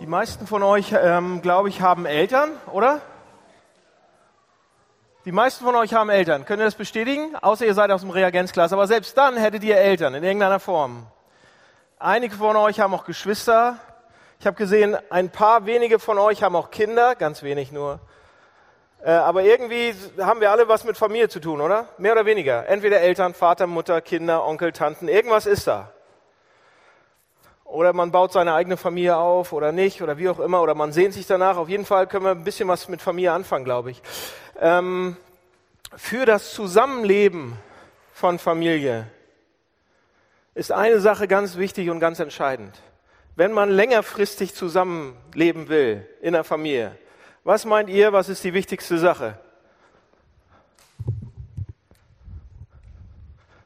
[0.00, 3.00] Die meisten von euch, ähm, glaube ich, haben Eltern, oder?
[5.24, 6.44] Die meisten von euch haben Eltern.
[6.44, 7.34] Könnt ihr das bestätigen?
[7.34, 8.76] Außer ihr seid aus dem Reagenzklasse.
[8.76, 11.08] Aber selbst dann hättet ihr Eltern in irgendeiner Form.
[11.98, 13.78] Einige von euch haben auch Geschwister.
[14.38, 17.98] Ich habe gesehen, ein paar wenige von euch haben auch Kinder, ganz wenig nur.
[19.04, 21.88] Äh, aber irgendwie haben wir alle was mit Familie zu tun, oder?
[21.98, 22.68] Mehr oder weniger.
[22.68, 25.90] Entweder Eltern, Vater, Mutter, Kinder, Onkel, Tanten, irgendwas ist da.
[27.68, 30.90] Oder man baut seine eigene Familie auf oder nicht oder wie auch immer oder man
[30.90, 31.58] sehnt sich danach.
[31.58, 34.00] Auf jeden Fall können wir ein bisschen was mit Familie anfangen, glaube ich.
[34.58, 35.18] Ähm,
[35.94, 37.58] für das Zusammenleben
[38.14, 39.06] von Familie
[40.54, 42.74] ist eine Sache ganz wichtig und ganz entscheidend.
[43.36, 46.96] Wenn man längerfristig zusammenleben will in der Familie,
[47.44, 49.38] was meint ihr, was ist die wichtigste Sache?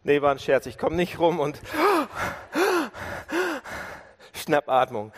[0.02, 0.66] Nee, war ein Scherz.
[0.66, 1.60] Ich komme nicht rum und
[4.42, 5.12] Schnappatmung.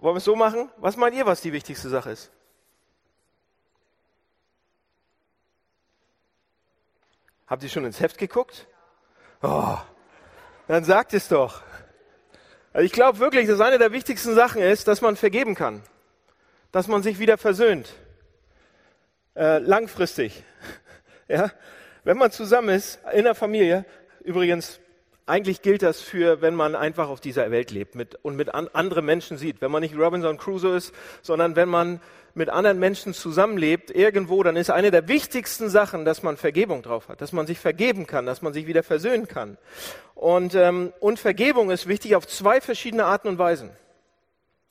[0.00, 0.70] Wollen wir es so machen?
[0.76, 2.30] Was meint ihr, was die wichtigste Sache ist?
[7.46, 8.66] Habt ihr schon ins Heft geguckt?
[9.42, 9.78] Oh,
[10.66, 11.62] dann sagt es doch.
[12.72, 15.82] Also ich glaube wirklich, dass eine der wichtigsten Sachen ist, dass man vergeben kann.
[16.72, 17.94] Dass man sich wieder versöhnt.
[19.34, 20.44] Äh, langfristig.
[21.30, 21.50] Ja?
[22.04, 23.84] Wenn man zusammen ist, in der Familie,
[24.24, 24.80] übrigens,
[25.28, 28.68] eigentlich gilt das für, wenn man einfach auf dieser Welt lebt mit, und mit an,
[28.72, 29.60] anderen Menschen sieht.
[29.60, 32.00] Wenn man nicht Robinson Crusoe ist, sondern wenn man
[32.34, 37.08] mit anderen Menschen zusammenlebt, irgendwo, dann ist eine der wichtigsten Sachen, dass man Vergebung drauf
[37.08, 39.58] hat, dass man sich vergeben kann, dass man sich wieder versöhnen kann.
[40.14, 43.70] Und, ähm, und Vergebung ist wichtig auf zwei verschiedene Arten und Weisen.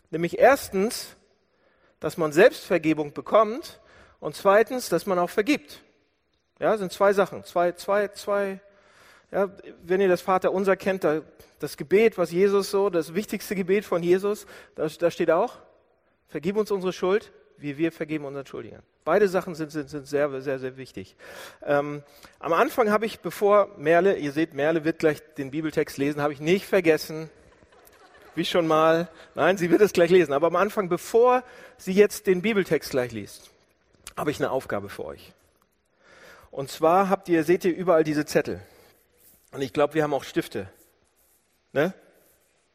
[0.09, 1.16] Nämlich erstens,
[2.00, 3.80] dass man Selbstvergebung bekommt
[4.19, 5.81] und zweitens, dass man auch vergibt.
[6.59, 8.59] Ja, sind zwei Sachen, zwei, zwei, zwei
[9.31, 9.50] ja,
[9.83, 11.22] wenn ihr das Vaterunser kennt, da,
[11.59, 15.58] das Gebet, was Jesus so, das wichtigste Gebet von Jesus, da, da steht auch,
[16.28, 18.84] vergib uns unsere Schuld, wie wir vergeben unseren Schuldigern.
[19.03, 21.16] Beide Sachen sind, sind, sind sehr, sehr, sehr wichtig.
[21.66, 22.03] Ähm,
[22.40, 26.34] am Anfang habe ich, bevor Merle, ihr seht, Merle wird gleich den Bibeltext lesen, habe
[26.34, 27.30] ich nicht vergessen,
[28.35, 31.44] wie schon mal, nein, sie wird es gleich lesen, aber am Anfang, bevor
[31.78, 33.50] sie jetzt den Bibeltext gleich liest,
[34.16, 35.34] habe ich eine Aufgabe für euch.
[36.51, 38.62] Und zwar habt ihr, seht ihr überall diese Zettel.
[39.57, 40.69] Und ich glaube, wir haben auch Stifte.
[41.73, 41.91] Ne?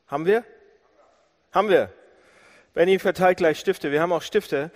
[0.09, 0.43] Haben wir?
[1.53, 1.93] Haben wir.
[2.75, 3.93] Benny verteilt gleich Stifte.
[3.93, 4.73] Wir haben auch Stifte.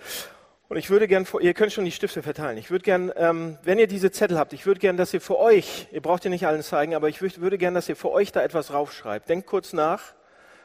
[0.69, 2.57] Und ich würde gern, ihr könnt schon die Stifte verteilen.
[2.57, 5.37] Ich würde gern, ähm, wenn ihr diese Zettel habt, ich würde gern, dass ihr für
[5.37, 8.31] euch, ihr braucht ihr nicht allen zeigen, aber ich würde gern, dass ihr für euch
[8.31, 9.27] da etwas raufschreibt.
[9.27, 10.13] Denkt kurz nach.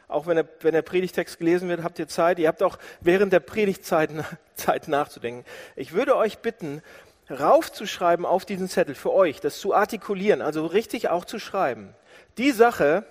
[0.07, 2.39] Auch wenn der, wenn der Predigtext gelesen wird, habt ihr Zeit.
[2.39, 4.11] Ihr habt auch während der Predigtzeit
[4.55, 5.45] Zeit nachzudenken.
[5.75, 6.83] Ich würde euch bitten,
[7.31, 11.95] raufzuschreiben auf diesen Zettel für euch, das zu artikulieren, also richtig auch zu schreiben.
[12.39, 13.05] Die Sache,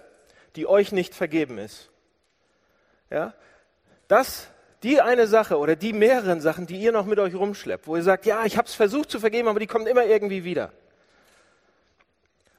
[0.55, 1.89] die euch nicht vergeben ist.
[3.09, 3.33] Ja?
[4.07, 4.49] Das,
[4.83, 8.03] die eine Sache oder die mehreren Sachen, die ihr noch mit euch rumschleppt, wo ihr
[8.03, 10.71] sagt, ja, ich habe es versucht zu vergeben, aber die kommen immer irgendwie wieder.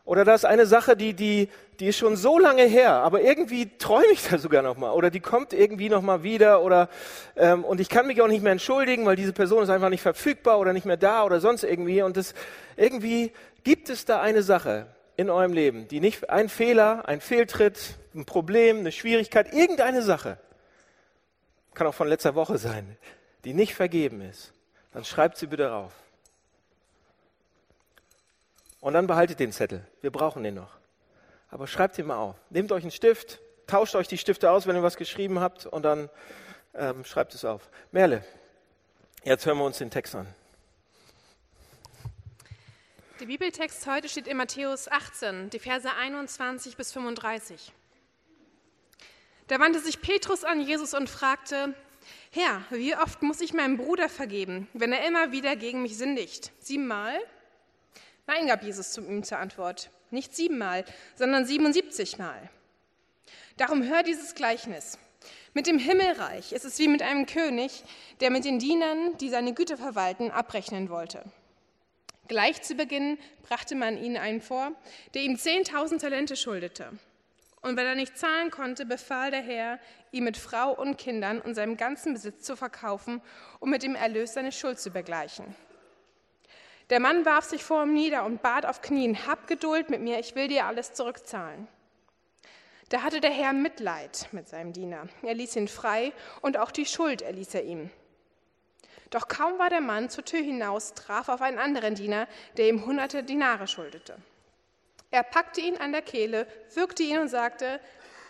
[0.05, 1.49] Oder das ist eine Sache, die, die,
[1.79, 4.93] die ist schon so lange her, aber irgendwie träume ich da sogar noch mal.
[4.93, 6.63] Oder die kommt irgendwie noch mal wieder.
[6.63, 6.89] Oder
[7.37, 10.03] ähm, und ich kann mich auch nicht mehr entschuldigen, weil diese Person ist einfach nicht
[10.03, 12.03] verfügbar oder nicht mehr da oder sonst irgendwie.
[12.03, 12.35] Und das
[12.77, 13.33] irgendwie
[13.63, 14.87] gibt es da eine Sache
[15.17, 20.39] in eurem Leben, die nicht ein Fehler, ein Fehltritt, ein Problem, eine Schwierigkeit, irgendeine Sache
[21.75, 22.97] kann auch von letzter Woche sein,
[23.45, 24.53] die nicht vergeben ist.
[24.93, 25.93] Dann schreibt sie bitte rauf.
[28.83, 29.87] Und dann behaltet den Zettel.
[30.01, 30.77] Wir brauchen den noch.
[31.51, 32.35] Aber schreibt ihn mal auf.
[32.51, 33.39] Nehmt euch einen Stift,
[33.69, 36.11] tauscht euch die Stifte aus, wenn ihr was geschrieben habt, und dann
[36.75, 37.71] ähm, schreibt es auf.
[37.93, 38.25] Merle,
[39.23, 40.27] jetzt hören wir uns den Text an.
[43.21, 47.73] Der Bibeltext heute steht in Matthäus 18, die Verse 21 bis 35.
[49.47, 51.75] Da wandte sich Petrus an Jesus und fragte,
[52.33, 56.51] Herr, wie oft muss ich meinem Bruder vergeben, wenn er immer wieder gegen mich sündigt?
[56.59, 57.17] Siebenmal?
[58.27, 60.85] Nein, gab Jesus zu ihm zur Antwort, nicht siebenmal,
[61.17, 62.51] sondern 77 Mal.
[63.57, 64.99] Darum hör dieses Gleichnis.
[65.55, 67.85] Mit dem Himmelreich ist es wie mit einem König,
[68.21, 71.25] der mit den Dienern, die seine Güter verwalten, abrechnen wollte.
[72.29, 74.73] Gleich zu Beginn brachte man ihnen einen vor,
[75.13, 76.91] der ihm 10.000 Talente schuldete.
[77.61, 79.79] Und weil er nicht zahlen konnte, befahl der Herr,
[80.11, 83.21] ihn mit Frau und Kindern und seinem ganzen Besitz zu verkaufen,
[83.61, 85.55] um mit dem Erlös seine Schuld zu begleichen.
[86.93, 90.19] Der Mann warf sich vor ihm nieder und bat auf Knien, hab Geduld mit mir,
[90.19, 91.67] ich will dir alles zurückzahlen.
[92.91, 95.09] Da hatte der Herr Mitleid mit seinem Diener.
[95.23, 96.13] Er ließ ihn frei
[96.43, 97.89] und auch die Schuld erließ er ihm.
[99.09, 102.29] Doch kaum war der Mann zur Tür hinaus, traf auf einen anderen Diener,
[102.59, 104.19] der ihm hunderte Dinare schuldete.
[105.11, 107.81] Er packte ihn an der Kehle, würgte ihn und sagte,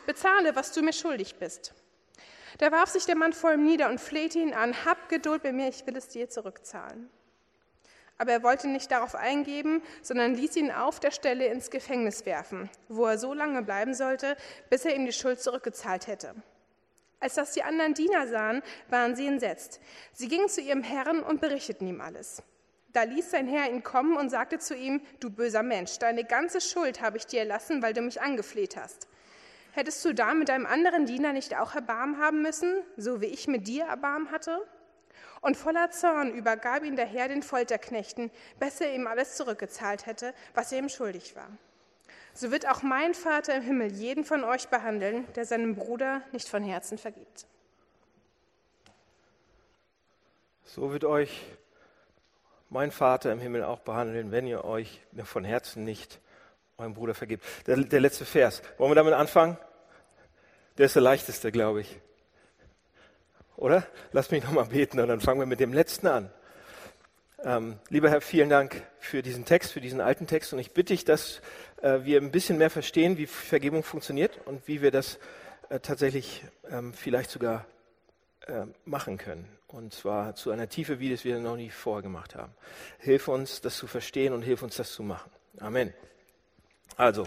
[0.06, 1.74] bezahle, was du mir schuldig bist.
[2.58, 5.50] Da warf sich der Mann vor ihm nieder und flehte ihn an, hab Geduld bei
[5.50, 7.10] mir, ich will es dir zurückzahlen.
[8.22, 12.70] Aber er wollte nicht darauf eingeben, sondern ließ ihn auf der Stelle ins Gefängnis werfen,
[12.86, 14.36] wo er so lange bleiben sollte,
[14.70, 16.36] bis er ihm die Schuld zurückgezahlt hätte.
[17.18, 19.80] Als das die anderen Diener sahen, waren sie entsetzt.
[20.12, 22.44] Sie gingen zu ihrem Herrn und berichteten ihm alles.
[22.92, 26.60] Da ließ sein Herr ihn kommen und sagte zu ihm, du böser Mensch, deine ganze
[26.60, 29.08] Schuld habe ich dir erlassen, weil du mich angefleht hast.
[29.72, 33.48] Hättest du da mit deinem anderen Diener nicht auch Erbarmen haben müssen, so wie ich
[33.48, 34.64] mit dir Erbarmen hatte?
[35.42, 38.30] Und voller Zorn übergab ihn der Herr den Folterknechten,
[38.60, 41.48] bis er ihm alles zurückgezahlt hätte, was er ihm schuldig war.
[42.32, 46.48] So wird auch mein Vater im Himmel jeden von euch behandeln, der seinem Bruder nicht
[46.48, 47.46] von Herzen vergibt.
[50.64, 51.42] So wird euch
[52.70, 56.20] mein Vater im Himmel auch behandeln, wenn ihr euch von Herzen nicht
[56.78, 57.44] eurem Bruder vergibt.
[57.66, 58.62] Der, der letzte Vers.
[58.78, 59.58] Wollen wir damit anfangen?
[60.78, 62.00] Der ist der leichteste, glaube ich.
[63.56, 63.86] Oder?
[64.12, 66.30] Lass mich nochmal beten und dann fangen wir mit dem letzten an.
[67.44, 70.52] Ähm, lieber Herr, vielen Dank für diesen Text, für diesen alten Text.
[70.52, 71.40] Und ich bitte dich, dass
[71.82, 75.18] äh, wir ein bisschen mehr verstehen, wie Vergebung funktioniert und wie wir das
[75.68, 77.66] äh, tatsächlich ähm, vielleicht sogar
[78.46, 79.48] äh, machen können.
[79.66, 82.52] Und zwar zu einer Tiefe, wie das wir noch nie vorher gemacht haben.
[82.98, 85.30] Hilf uns, das zu verstehen und hilf uns, das zu machen.
[85.58, 85.92] Amen.
[86.96, 87.26] Also,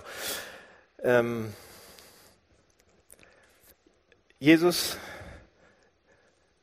[1.04, 1.54] ähm,
[4.40, 4.98] Jesus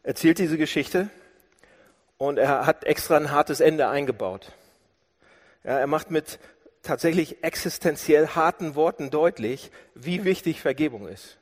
[0.03, 1.09] erzählt diese Geschichte
[2.19, 4.53] und er hat extra ein hartes Ende eingebaut.
[5.65, 6.39] Ja, er macht mit
[6.83, 11.39] tatsächlich existenziell harten Worten deutlich, wie wichtig Vergebung ist.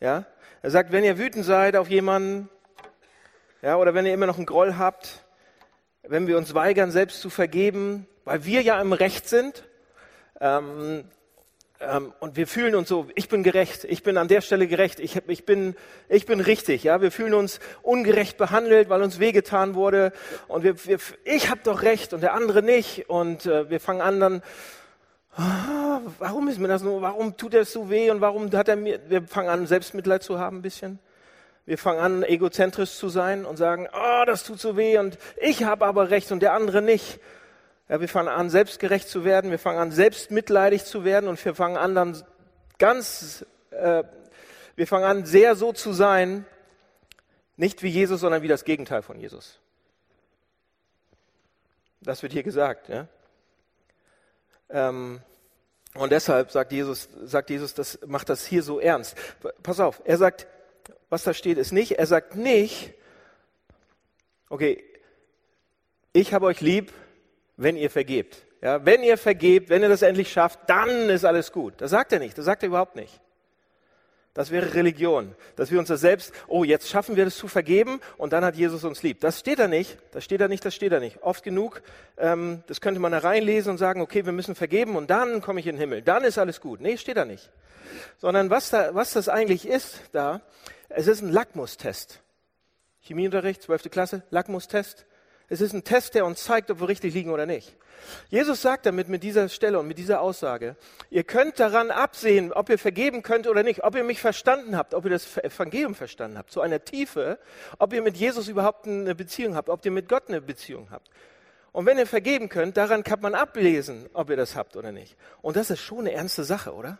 [0.00, 0.26] Ja?
[0.62, 2.48] Er sagt, wenn ihr wütend seid auf jemanden,
[3.62, 5.24] ja, oder wenn ihr immer noch einen Groll habt,
[6.02, 9.64] wenn wir uns weigern, selbst zu vergeben, weil wir ja im Recht sind,
[10.40, 11.04] ähm,
[11.88, 15.00] ähm, und wir fühlen uns so, ich bin gerecht, ich bin an der Stelle gerecht,
[15.00, 15.74] ich, ich, bin,
[16.08, 16.84] ich bin richtig.
[16.84, 17.00] Ja?
[17.00, 20.12] Wir fühlen uns ungerecht behandelt, weil uns wehgetan wurde.
[20.48, 23.08] Und wir, wir, ich habe doch recht und der andere nicht.
[23.08, 24.42] Und äh, wir fangen an dann,
[25.36, 28.76] ah, warum ist mir das nur, warum tut er so weh und warum hat er
[28.76, 30.98] mir, wir fangen an Selbstmitleid zu haben ein bisschen.
[31.64, 35.64] Wir fangen an, egozentrisch zu sein und sagen, oh, das tut so weh und ich
[35.64, 37.20] habe aber recht und der andere nicht.
[37.92, 41.54] Ja, wir fangen an, selbstgerecht zu werden, wir fangen an, selbstmitleidig zu werden und wir
[41.54, 42.24] fangen an, dann
[42.78, 44.02] ganz, äh,
[44.76, 46.46] wir fangen an, sehr so zu sein,
[47.58, 49.60] nicht wie Jesus, sondern wie das Gegenteil von Jesus.
[52.00, 52.88] Das wird hier gesagt.
[52.88, 53.08] Ja?
[54.70, 55.20] Ähm,
[55.92, 59.18] und deshalb sagt Jesus, sagt Jesus, das macht das hier so ernst.
[59.62, 60.46] Pass auf, er sagt,
[61.10, 62.94] was da steht, ist nicht, er sagt nicht,
[64.48, 64.82] okay,
[66.14, 66.90] ich habe euch lieb,
[67.56, 68.46] wenn ihr vergebt.
[68.60, 71.74] Ja, wenn ihr vergebt, wenn ihr das endlich schafft, dann ist alles gut.
[71.78, 73.20] Das sagt er nicht, das sagt er überhaupt nicht.
[74.34, 78.00] Das wäre Religion, dass wir uns das selbst, oh, jetzt schaffen wir das zu vergeben
[78.16, 79.20] und dann hat Jesus uns lieb.
[79.20, 81.22] Das steht da nicht, das steht da nicht, das steht da nicht.
[81.22, 81.82] Oft genug,
[82.16, 85.60] ähm, das könnte man da reinlesen und sagen, okay, wir müssen vergeben und dann komme
[85.60, 86.80] ich in den Himmel, dann ist alles gut.
[86.80, 87.50] Nee, steht da nicht.
[88.16, 90.40] Sondern was, da, was das eigentlich ist da,
[90.88, 92.22] es ist ein Lackmustest.
[93.00, 93.90] Chemieunterricht, 12.
[93.90, 95.04] Klasse, Lackmustest.
[95.52, 97.76] Es ist ein Test, der uns zeigt, ob wir richtig liegen oder nicht.
[98.30, 100.76] Jesus sagt damit mit dieser Stelle und mit dieser Aussage,
[101.10, 104.94] ihr könnt daran absehen, ob ihr vergeben könnt oder nicht, ob ihr mich verstanden habt,
[104.94, 107.38] ob ihr das Evangelium verstanden habt, zu einer Tiefe,
[107.78, 111.10] ob ihr mit Jesus überhaupt eine Beziehung habt, ob ihr mit Gott eine Beziehung habt.
[111.72, 115.18] Und wenn ihr vergeben könnt, daran kann man ablesen, ob ihr das habt oder nicht.
[115.42, 116.98] Und das ist schon eine ernste Sache, oder?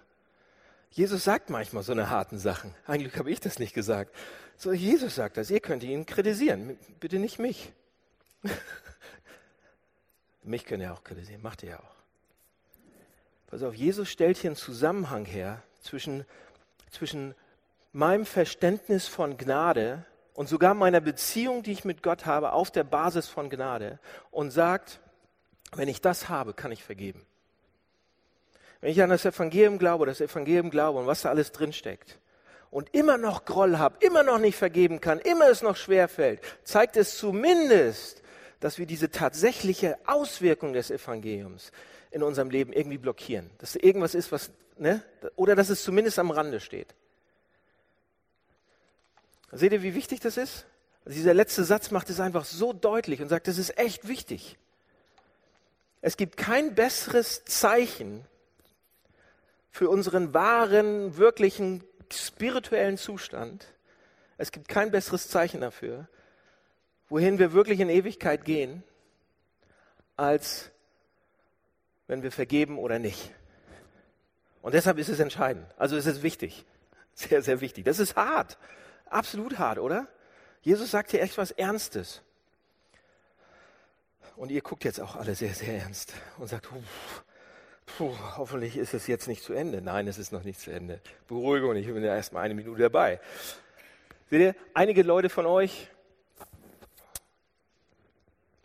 [0.91, 2.75] Jesus sagt manchmal so eine harten Sachen.
[2.87, 4.15] Eigentlich habe ich das nicht gesagt.
[4.59, 5.51] So, Jesus sagt das.
[5.51, 6.77] Ihr könnt ihn kritisieren.
[7.01, 7.73] Bitte nicht mich.
[10.43, 11.95] Mich könnt ihr auch kritisieren, macht ihr ja auch.
[13.49, 16.25] Pass auf, Jesus stellt hier einen Zusammenhang her zwischen,
[16.91, 17.35] zwischen
[17.93, 22.85] meinem Verständnis von Gnade und sogar meiner Beziehung, die ich mit Gott habe, auf der
[22.85, 23.99] Basis von Gnade
[24.31, 25.01] und sagt,
[25.75, 27.25] wenn ich das habe, kann ich vergeben.
[28.81, 32.19] Wenn ich an das Evangelium glaube, das Evangelium glaube und was da alles drinsteckt
[32.71, 36.41] und immer noch Groll habe, immer noch nicht vergeben kann, immer es noch schwer fällt,
[36.65, 38.22] zeigt es zumindest,
[38.63, 41.73] dass wir diese tatsächliche Auswirkung des Evangeliums
[42.13, 43.51] in unserem Leben irgendwie blockieren.
[43.59, 45.03] Dass irgendwas ist, was, ne?
[45.35, 46.95] oder dass es zumindest am Rande steht.
[49.51, 50.65] Seht ihr, wie wichtig das ist?
[51.05, 54.57] Also dieser letzte Satz macht es einfach so deutlich und sagt, das ist echt wichtig.
[56.01, 58.25] Es gibt kein besseres Zeichen
[59.73, 63.67] für unseren wahren, wirklichen, spirituellen Zustand.
[64.39, 66.07] Es gibt kein besseres Zeichen dafür,
[67.13, 68.83] wohin wir wirklich in Ewigkeit gehen,
[70.17, 70.71] als
[72.07, 73.35] wenn wir vergeben oder nicht.
[74.63, 75.67] Und deshalb ist es entscheidend.
[75.77, 76.65] Also es ist wichtig.
[77.15, 77.85] Sehr, sehr wichtig.
[77.85, 78.57] Das ist hart.
[79.05, 80.09] Absolut hart, oder?
[80.63, 82.23] Jesus sagt hier echt was Ernstes.
[84.35, 86.71] Und ihr guckt jetzt auch alle sehr, sehr ernst und sagt,
[87.85, 89.83] puh, hoffentlich ist es jetzt nicht zu Ende.
[89.83, 91.03] Nein, es ist noch nicht zu Ende.
[91.29, 93.21] Beruhigung, ich bin ja erst mal eine Minute dabei.
[94.31, 95.91] Seht ihr, einige Leute von euch,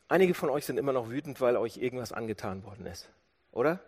[0.08, 3.10] einige von euch sind immer noch wütend, weil euch irgendwas angetan worden ist.
[3.52, 3.80] Oder?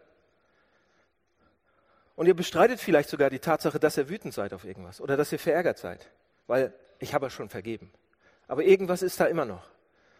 [2.15, 5.31] Und ihr bestreitet vielleicht sogar die Tatsache, dass ihr wütend seid auf irgendwas oder dass
[5.31, 6.09] ihr verärgert seid,
[6.47, 7.91] weil ich habe schon vergeben.
[8.47, 9.69] Aber irgendwas ist da immer noch.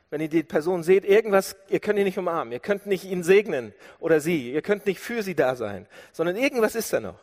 [0.09, 3.21] Wenn ihr die Person seht, irgendwas, ihr könnt ihn nicht umarmen, ihr könnt nicht ihn
[3.21, 7.19] segnen oder sie, ihr könnt nicht für sie da sein, sondern irgendwas ist da noch.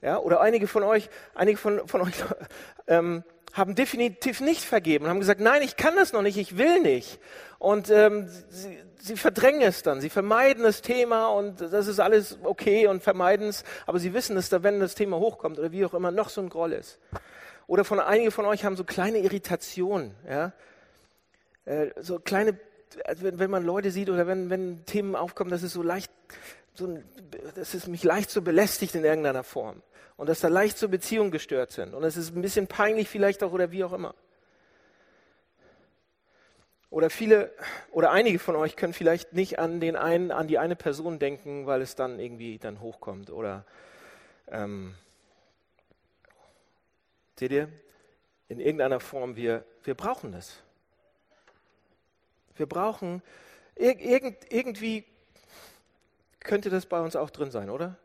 [0.00, 2.14] Ja, oder einige von euch, einige von, von euch
[2.86, 3.24] ähm,
[3.58, 6.80] haben definitiv nicht vergeben und haben gesagt, nein, ich kann das noch nicht, ich will
[6.80, 7.20] nicht.
[7.58, 12.38] Und ähm, sie, sie verdrängen es dann, sie vermeiden das Thema und das ist alles
[12.44, 15.84] okay und vermeiden es, aber sie wissen, dass da, wenn das Thema hochkommt oder wie
[15.84, 16.98] auch immer, noch so ein Groll ist.
[17.66, 20.52] Oder von einige von euch haben so kleine Irritationen, ja,
[21.64, 22.58] äh, so kleine,
[23.04, 26.10] also wenn, wenn man Leute sieht oder wenn, wenn Themen aufkommen, das ist so leicht,
[26.74, 26.98] so,
[27.56, 29.82] dass es mich leicht so belästigt in irgendeiner Form
[30.18, 33.42] und dass da leicht so Beziehungen gestört sind und es ist ein bisschen peinlich vielleicht
[33.42, 34.14] auch oder wie auch immer.
[36.90, 37.52] Oder viele
[37.90, 41.66] oder einige von euch können vielleicht nicht an den einen, an die eine Person denken,
[41.66, 43.30] weil es dann irgendwie dann hochkommt.
[43.30, 43.64] Oder
[44.48, 44.94] ähm,
[47.38, 47.68] seht ihr,
[48.48, 50.56] in irgendeiner Form, wir, wir brauchen das.
[52.56, 53.22] Wir brauchen
[53.76, 55.04] irgend, irgendwie
[56.40, 57.96] könnte das bei uns auch drin sein, oder?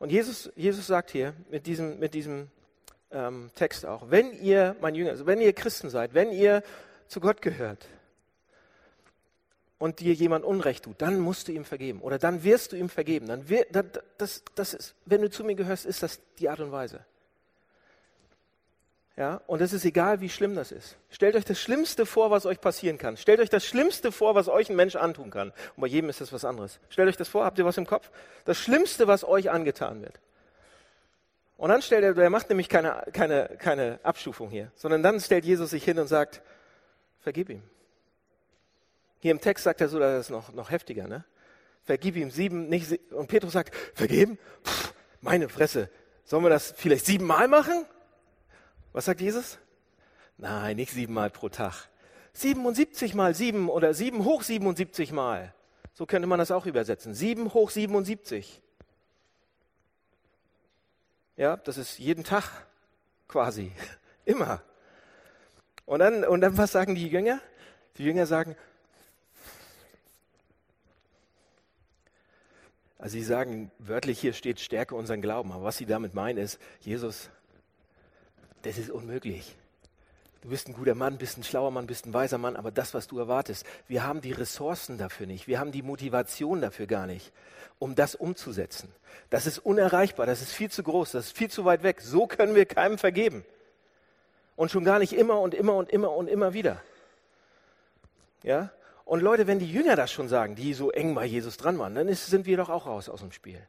[0.00, 2.48] Und Jesus, Jesus sagt hier mit diesem, mit diesem
[3.12, 6.62] ähm, Text auch, wenn ihr, mein Jünger, also wenn ihr Christen seid, wenn ihr
[7.06, 7.86] zu Gott gehört
[9.78, 12.88] und dir jemand Unrecht tut, dann musst du ihm vergeben oder dann wirst du ihm
[12.88, 13.26] vergeben.
[13.26, 13.66] Dann wir,
[14.16, 17.04] das, das ist, wenn du zu mir gehörst, ist das die Art und Weise.
[19.20, 20.96] Ja, und es ist egal, wie schlimm das ist.
[21.10, 23.18] Stellt euch das Schlimmste vor, was euch passieren kann.
[23.18, 25.50] Stellt euch das Schlimmste vor, was euch ein Mensch antun kann.
[25.76, 26.80] Und bei jedem ist das was anderes.
[26.88, 28.10] Stellt euch das vor, habt ihr was im Kopf?
[28.46, 30.18] Das Schlimmste, was euch angetan wird.
[31.58, 35.44] Und dann stellt er, der macht nämlich keine, keine, keine Abstufung hier, sondern dann stellt
[35.44, 36.40] Jesus sich hin und sagt,
[37.18, 37.62] vergib ihm.
[39.18, 41.26] Hier im Text sagt er so, das ist noch, noch heftiger, ne?
[41.82, 44.38] Vergib ihm sieben, nicht, und Petrus sagt, vergeben?
[44.62, 44.88] Puh,
[45.20, 45.90] meine Fresse.
[46.24, 47.84] Sollen wir das vielleicht siebenmal machen?
[48.92, 49.58] Was sagt Jesus?
[50.36, 51.88] Nein, nicht siebenmal pro Tag.
[52.32, 55.54] 77 mal sieben oder sieben hoch 77 mal.
[55.94, 57.14] So könnte man das auch übersetzen.
[57.14, 58.62] Sieben hoch 77.
[61.36, 62.44] Ja, das ist jeden Tag
[63.28, 63.72] quasi.
[64.24, 64.62] Immer.
[65.86, 67.40] Und dann, und dann, was sagen die Jünger?
[67.96, 68.56] Die Jünger sagen,
[72.98, 75.52] also sie sagen wörtlich, hier steht, stärke unseren Glauben.
[75.52, 77.30] Aber was sie damit meinen ist, Jesus,
[78.62, 79.56] das ist unmöglich.
[80.42, 82.94] Du bist ein guter Mann, bist ein schlauer Mann, bist ein weiser Mann, aber das,
[82.94, 87.06] was du erwartest, wir haben die Ressourcen dafür nicht, wir haben die Motivation dafür gar
[87.06, 87.32] nicht,
[87.78, 88.90] um das umzusetzen.
[89.28, 92.00] Das ist unerreichbar, das ist viel zu groß, das ist viel zu weit weg.
[92.00, 93.44] So können wir keinem vergeben.
[94.56, 96.82] Und schon gar nicht immer und immer und immer und immer wieder.
[98.42, 98.70] Ja?
[99.04, 101.94] Und Leute, wenn die Jünger das schon sagen, die so eng bei Jesus dran waren,
[101.94, 103.60] dann ist, sind wir doch auch raus aus dem Spiel.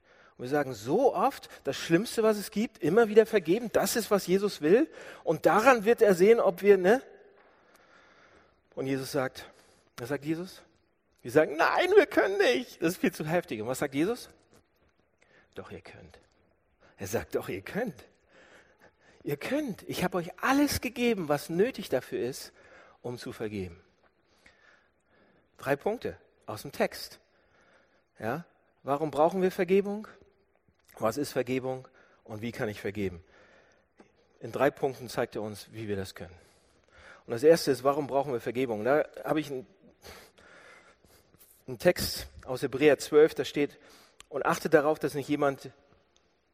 [0.42, 3.70] Und wir sagen so oft, das Schlimmste, was es gibt, immer wieder vergeben.
[3.74, 4.90] Das ist, was Jesus will.
[5.24, 7.04] Und daran wird er sehen, ob wir, ne?
[8.74, 9.46] Und Jesus sagt,
[9.98, 10.64] was sagt Jesus?
[11.22, 12.82] Wir sagen, nein, wir können nicht.
[12.82, 13.62] Das ist viel zu heftig.
[13.62, 14.32] Und was sagt Jesus?
[15.54, 16.18] Doch, ihr könnt.
[16.98, 18.04] Er sagt, doch, ihr könnt.
[19.22, 19.84] Ihr könnt.
[19.88, 22.52] Ich habe euch alles gegeben, was nötig dafür ist,
[23.04, 23.80] um zu vergeben.
[25.60, 26.18] Drei Punkte
[26.48, 27.20] aus dem Text.
[28.18, 28.44] Ja?
[28.82, 30.08] Warum brauchen wir Vergebung?
[31.02, 31.88] Was ist Vergebung
[32.24, 33.24] und wie kann ich vergeben?
[34.40, 36.36] In drei Punkten zeigt er uns, wie wir das können.
[37.26, 38.84] Und das erste ist, warum brauchen wir Vergebung?
[38.84, 39.66] Da habe ich einen,
[41.80, 43.80] Text aus Hebräer 12, da steht,
[44.30, 45.72] und achtet darauf, dass nicht jemand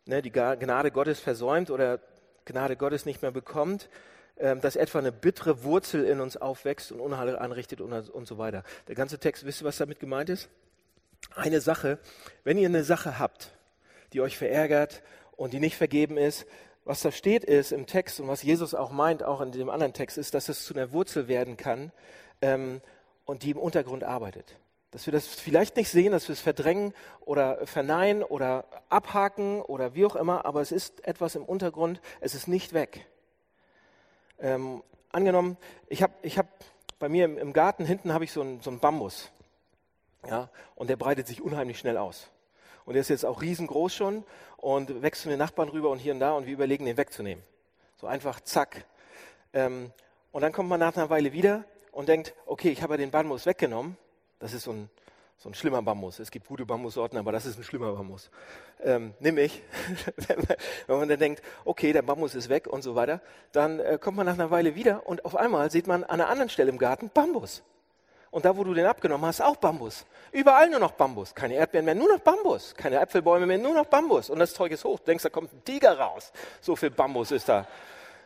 [0.06, 2.00] ne, die Gnade Gottes versäumt oder
[2.46, 3.89] Gnade Gottes nicht mehr bekommt,
[4.38, 8.38] ähm, dass etwa eine bittere Wurzel in uns aufwächst und Unheil anrichtet und, und so
[8.38, 8.63] weiter.
[8.88, 10.50] Der ganze Text, wisst ihr, was damit gemeint ist?
[11.34, 11.98] Eine Sache,
[12.44, 13.57] wenn ihr eine Sache habt,
[14.14, 15.04] die euch verärgert
[15.36, 16.46] und die nicht vergeben ist.
[16.84, 19.94] Was da steht ist im Text und was Jesus auch meint, auch in dem anderen
[19.94, 21.92] Text, ist, dass es zu einer Wurzel werden kann
[22.42, 22.82] ähm,
[23.26, 24.58] und die im Untergrund arbeitet.
[24.92, 29.96] Dass wir das vielleicht nicht sehen, dass wir es verdrängen oder verneinen oder abhaken oder
[29.96, 33.06] wie auch immer, aber es ist etwas im Untergrund, es ist nicht weg.
[34.40, 36.48] Ähm, angenommen, ich habe ich hab
[37.00, 39.30] bei mir im, im Garten hinten habe ich so einen, so Bambus.
[40.26, 42.30] Ja, und der breitet sich unheimlich schnell aus.
[42.88, 44.24] Und der ist jetzt auch riesengroß schon
[44.56, 47.44] und wächst zu den Nachbarn rüber und hier und da und wir überlegen, den wegzunehmen.
[47.98, 48.86] So einfach, zack.
[49.51, 49.91] Ähm,
[50.32, 53.12] und dann kommt man nach einer Weile wieder und denkt, okay, ich habe ja den
[53.12, 53.98] Bambus weggenommen.
[54.39, 54.89] Das ist so ein,
[55.36, 56.20] so ein schlimmer Bambus.
[56.20, 58.32] Es gibt gute Bambussorten, aber das ist ein schlimmer Bambus.
[58.82, 59.62] Ähm, nimm ich.
[60.88, 63.20] Wenn man dann denkt, okay, der Bambus ist weg und so weiter,
[63.51, 66.29] dann äh, kommt man nach einer Weile wieder und auf einmal sieht man an einer
[66.29, 67.63] anderen Stelle im Garten Bambus.
[68.29, 70.05] Und da, wo du den abgenommen hast, auch Bambus.
[70.31, 71.34] Überall nur noch Bambus.
[71.34, 72.75] Keine Erdbeeren mehr, nur noch Bambus.
[72.75, 74.29] Keine Äpfelbäume mehr, nur noch Bambus.
[74.29, 75.00] Und das Zeug ist hoch.
[75.00, 76.31] Du denkst, da kommt ein Tiger raus.
[76.62, 77.65] So viel Bambus ist da.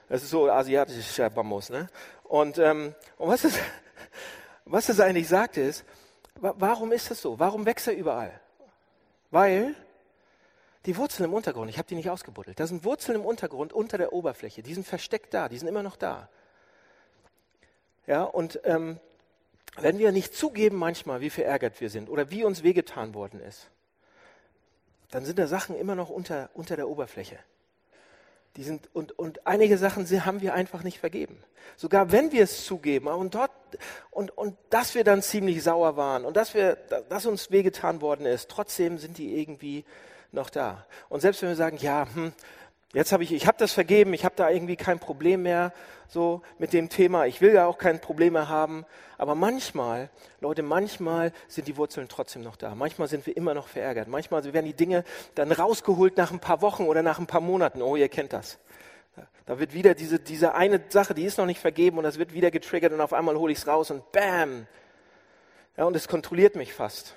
[0.10, 1.70] Das ist so asiatischer Bambus.
[1.70, 1.88] Ne?
[2.24, 3.58] Und, ähm, und was, es,
[4.65, 5.86] was es eigentlich sagt ist,
[6.36, 7.39] warum ist das so?
[7.39, 8.39] Warum wächst er überall?
[9.29, 9.75] Weil
[10.86, 13.98] die Wurzeln im Untergrund, ich habe die nicht ausgebuddelt, da sind Wurzeln im Untergrund unter
[13.98, 16.27] der Oberfläche, die sind versteckt da, die sind immer noch da.
[18.08, 19.00] Ja, und ähm,
[19.78, 23.70] wenn wir nicht zugeben manchmal, wie verärgert wir sind oder wie uns wehgetan worden ist,
[25.12, 27.38] dann sind da Sachen immer noch unter, unter der Oberfläche.
[28.58, 31.42] Die sind, und, und einige Sachen haben wir einfach nicht vergeben.
[31.78, 33.51] Sogar wenn wir es zugeben und, dort,
[34.10, 36.75] und, und dass wir dann ziemlich sauer waren und dass, wir,
[37.08, 39.86] dass uns wehgetan worden ist, trotzdem sind die irgendwie
[40.34, 40.86] noch da.
[41.08, 42.34] Und selbst wenn wir sagen, ja, hm,
[42.94, 45.72] Jetzt habe ich, ich habe das vergeben, ich habe da irgendwie kein Problem mehr
[46.10, 47.26] so mit dem Thema.
[47.26, 48.86] Ich will ja auch kein Problem mehr haben.
[49.18, 50.10] Aber manchmal,
[50.42, 52.76] Leute, manchmal sind die Wurzeln trotzdem noch da.
[52.76, 54.10] Manchmal sind wir immer noch verärgert.
[54.10, 55.06] Manchmal werden die Dinge
[55.36, 57.82] dann rausgeholt nach ein paar Wochen oder nach ein paar Monaten.
[57.82, 58.60] Oh, ihr kennt das.
[59.46, 62.34] Da wird wieder diese, diese eine Sache, die ist noch nicht vergeben und das wird
[62.34, 64.68] wieder getriggert und auf einmal hole ich es raus und bam.
[65.78, 67.16] Ja, und es kontrolliert mich fast.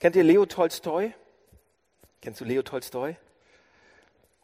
[0.00, 1.12] Kennt ihr Leo Tolstoi?
[2.20, 3.16] Kennst du Leo Tolstoi?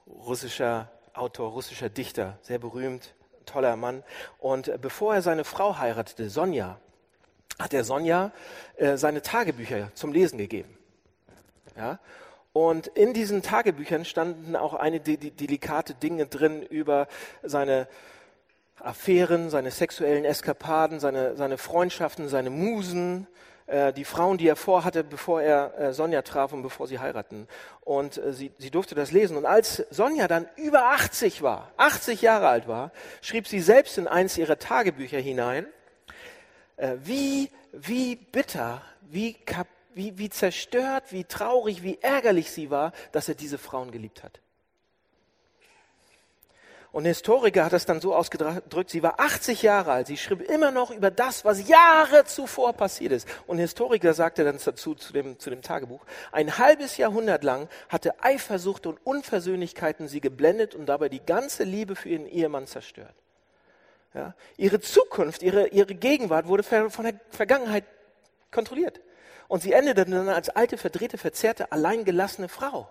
[0.06, 4.02] Russischer Autor, russischer Dichter, sehr berühmt, toller Mann.
[4.38, 6.78] Und äh, bevor er seine Frau heiratete, Sonja,
[7.58, 8.32] hat er Sonja
[8.76, 10.76] äh, seine Tagebücher zum Lesen gegeben.
[11.76, 11.98] Ja?
[12.52, 17.08] Und in diesen Tagebüchern standen auch einige delikate Dinge drin über
[17.42, 17.88] seine
[18.78, 23.26] Affären, seine sexuellen Eskapaden, seine, seine Freundschaften, seine Musen,
[23.72, 27.48] äh, die Frauen, die er vorhatte, bevor er äh, Sonja traf und bevor sie heiraten.
[27.80, 29.38] Und äh, sie, sie durfte das lesen.
[29.38, 34.06] Und als Sonja dann über 80 war, 80 Jahre alt war, schrieb sie selbst in
[34.06, 35.66] eins ihrer Tagebücher hinein,
[36.76, 39.38] äh, wie, wie bitter, wie,
[39.94, 44.41] wie, wie zerstört, wie traurig, wie ärgerlich sie war, dass er diese Frauen geliebt hat.
[46.92, 50.70] Und Historiker hat das dann so ausgedrückt, sie war 80 Jahre alt, sie schrieb immer
[50.70, 53.26] noch über das, was Jahre zuvor passiert ist.
[53.46, 58.22] Und Historiker sagte dann dazu, zu dem, zu dem Tagebuch, ein halbes Jahrhundert lang hatte
[58.22, 63.14] Eifersucht und Unversöhnlichkeiten sie geblendet und dabei die ganze Liebe für ihren Ehemann zerstört.
[64.12, 64.34] Ja?
[64.58, 67.84] Ihre Zukunft, ihre, ihre Gegenwart wurde von der Vergangenheit
[68.50, 69.00] kontrolliert.
[69.48, 72.90] Und sie endete dann als alte, verdrehte, verzerrte, alleingelassene Frau.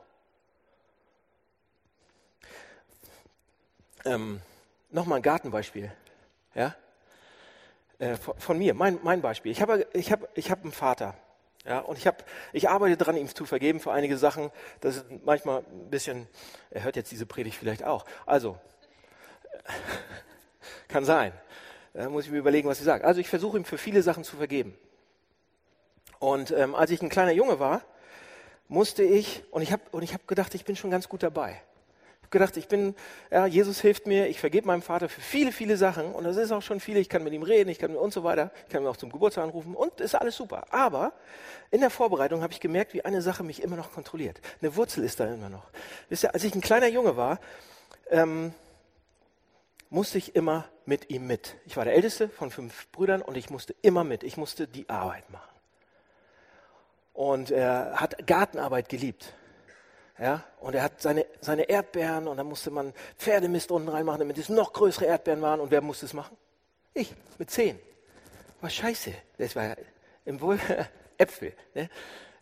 [4.06, 4.42] Ähm,
[4.92, 5.92] Nochmal ein Gartenbeispiel.
[6.54, 6.76] Ja?
[7.98, 9.52] Äh, von, von, mir, mein, mein Beispiel.
[9.52, 11.16] Ich habe ich hab, ich hab einen Vater.
[11.66, 14.52] Ja, und ich, hab, ich arbeite daran, ihm zu vergeben für einige Sachen.
[14.82, 16.28] Das ist manchmal ein bisschen,
[16.72, 18.06] er hört jetzt diese Predigt vielleicht auch.
[18.26, 18.58] Also,
[20.88, 21.32] kann sein.
[21.94, 23.06] Da muss ich mir überlegen, was ich sage.
[23.06, 24.78] Also ich versuche ihm für viele Sachen zu vergeben.
[26.20, 27.82] Und ähm, als ich ein kleiner Junge war,
[28.68, 31.62] musste ich, und ich habe hab gedacht, ich bin schon ganz gut dabei
[32.32, 32.96] gedacht, ich bin,
[33.30, 36.52] ja, Jesus hilft mir, ich vergebe meinem Vater für viele, viele Sachen und das ist
[36.52, 38.84] auch schon viele, ich kann mit ihm reden, ich kann und so weiter, ich kann
[38.84, 40.66] ihn auch zum Geburtstag anrufen und ist alles super.
[40.72, 41.14] Aber
[41.70, 44.42] in der Vorbereitung habe ich gemerkt, wie eine Sache mich immer noch kontrolliert.
[44.62, 45.70] Eine Wurzel ist da immer noch.
[46.10, 47.40] Wisst ihr, als ich ein kleiner Junge war,
[48.10, 48.54] ähm,
[49.90, 51.58] musste ich immer mit ihm mit.
[51.66, 54.24] Ich war der älteste von fünf Brüdern und ich musste immer mit.
[54.24, 55.52] Ich musste die Arbeit machen.
[57.14, 59.34] Und er hat Gartenarbeit geliebt.
[60.22, 64.38] Ja, und er hat seine, seine Erdbeeren und dann musste man Pferdemist unten reinmachen, damit
[64.38, 65.60] es noch größere Erdbeeren waren.
[65.60, 66.38] Und wer musste es machen?
[66.94, 67.80] Ich, mit zehn.
[68.62, 69.12] War scheiße.
[69.40, 69.76] Das war
[70.26, 70.60] im Wohl
[71.18, 71.54] Äpfel.
[71.74, 71.90] Ne?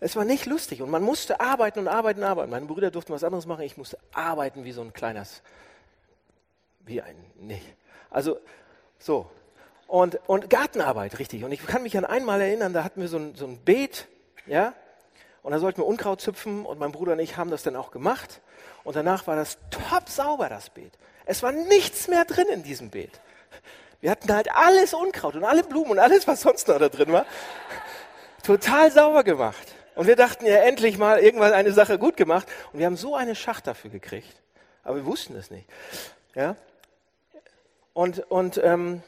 [0.01, 2.51] Es war nicht lustig und man musste arbeiten und arbeiten und arbeiten.
[2.51, 3.61] Meine Brüder durften was anderes machen.
[3.61, 5.41] Ich musste arbeiten wie so ein kleines,
[6.81, 7.61] wie ein, nee.
[8.09, 8.39] Also,
[8.97, 9.31] so.
[9.87, 11.45] Und, und Gartenarbeit, richtig.
[11.45, 14.09] Und ich kann mich an einmal erinnern, da hatten wir so ein, so ein Beet,
[14.47, 14.73] ja,
[15.41, 17.91] und da sollten wir Unkraut züpfen und mein Bruder und ich haben das dann auch
[17.91, 18.41] gemacht.
[18.83, 20.93] Und danach war das top sauber, das Beet.
[21.25, 23.19] Es war nichts mehr drin in diesem Beet.
[24.01, 27.11] Wir hatten halt alles Unkraut und alle Blumen und alles, was sonst noch da drin
[27.11, 27.25] war,
[28.43, 29.75] total sauber gemacht.
[29.95, 32.47] Und wir dachten ja endlich mal irgendwann eine Sache gut gemacht.
[32.71, 34.41] Und wir haben so eine Schacht dafür gekriegt.
[34.83, 35.67] Aber wir wussten es nicht.
[36.35, 36.55] Ja?
[37.93, 39.03] Und, und, ähm,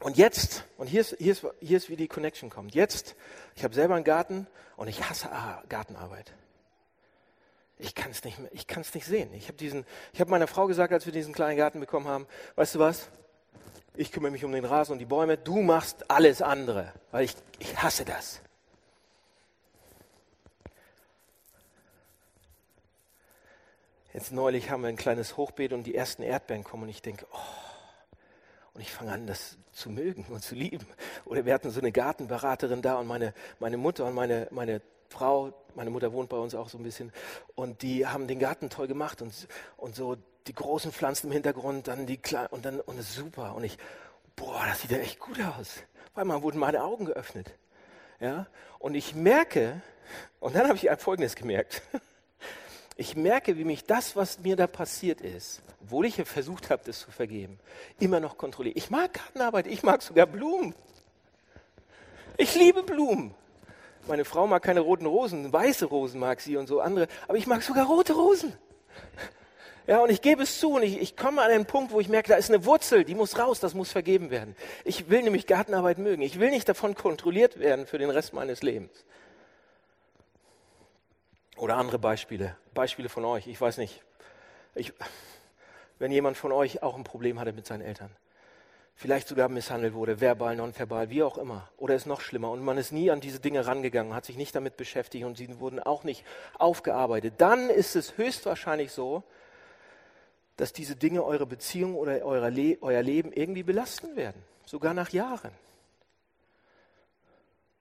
[0.00, 2.74] und jetzt, und hier ist, hier, ist, hier ist, wie die Connection kommt.
[2.74, 3.14] Jetzt,
[3.54, 5.28] ich habe selber einen Garten und ich hasse
[5.68, 6.32] Gartenarbeit.
[7.78, 9.32] Ich kann es nicht mehr, ich kann es nicht sehen.
[9.34, 12.26] Ich habe diesen, ich habe meiner Frau gesagt, als wir diesen kleinen Garten bekommen haben,
[12.56, 13.08] weißt du was?
[13.94, 17.34] Ich kümmere mich um den Rasen und die Bäume, du machst alles andere, weil ich,
[17.58, 18.40] ich hasse das.
[24.14, 27.26] Jetzt neulich haben wir ein kleines Hochbeet und die ersten Erdbeeren kommen und ich denke,
[27.32, 27.69] oh,
[28.74, 30.86] und ich fange an, das zu mögen und zu lieben.
[31.24, 35.52] Oder wir hatten so eine Gartenberaterin da und meine, meine Mutter und meine, meine Frau,
[35.74, 37.12] meine Mutter wohnt bei uns auch so ein bisschen,
[37.54, 41.88] und die haben den Garten toll gemacht und, und so die großen Pflanzen im Hintergrund,
[41.88, 43.54] dann die kleinen, und dann, und das ist super.
[43.54, 43.76] Und ich,
[44.36, 45.82] boah, das sieht ja echt gut aus.
[46.14, 47.52] Weil man wurden meine Augen geöffnet.
[48.20, 48.46] Ja,
[48.78, 49.82] und ich merke,
[50.40, 51.82] und dann habe ich Folgendes gemerkt.
[53.00, 56.82] Ich merke, wie mich das, was mir da passiert ist, obwohl ich ja versucht habe,
[56.84, 57.58] das zu vergeben,
[57.98, 58.76] immer noch kontrolliert.
[58.76, 60.74] Ich mag Gartenarbeit, ich mag sogar Blumen.
[62.36, 63.34] Ich liebe Blumen.
[64.06, 67.46] Meine Frau mag keine roten Rosen, weiße Rosen mag sie und so andere, aber ich
[67.46, 68.52] mag sogar rote Rosen.
[69.86, 72.10] Ja, und ich gebe es zu und ich, ich komme an einen Punkt, wo ich
[72.10, 74.54] merke, da ist eine Wurzel, die muss raus, das muss vergeben werden.
[74.84, 76.20] Ich will nämlich Gartenarbeit mögen.
[76.20, 79.06] Ich will nicht davon kontrolliert werden für den Rest meines Lebens.
[81.60, 84.02] Oder andere Beispiele, Beispiele von euch, ich weiß nicht.
[84.74, 84.94] Ich,
[85.98, 88.10] wenn jemand von euch auch ein Problem hatte mit seinen Eltern,
[88.94, 92.78] vielleicht sogar misshandelt wurde, verbal, nonverbal, wie auch immer, oder ist noch schlimmer und man
[92.78, 96.02] ist nie an diese Dinge rangegangen, hat sich nicht damit beschäftigt und sie wurden auch
[96.02, 96.24] nicht
[96.58, 99.22] aufgearbeitet, dann ist es höchstwahrscheinlich so,
[100.56, 105.52] dass diese Dinge eure Beziehung oder Le euer Leben irgendwie belasten werden, sogar nach Jahren.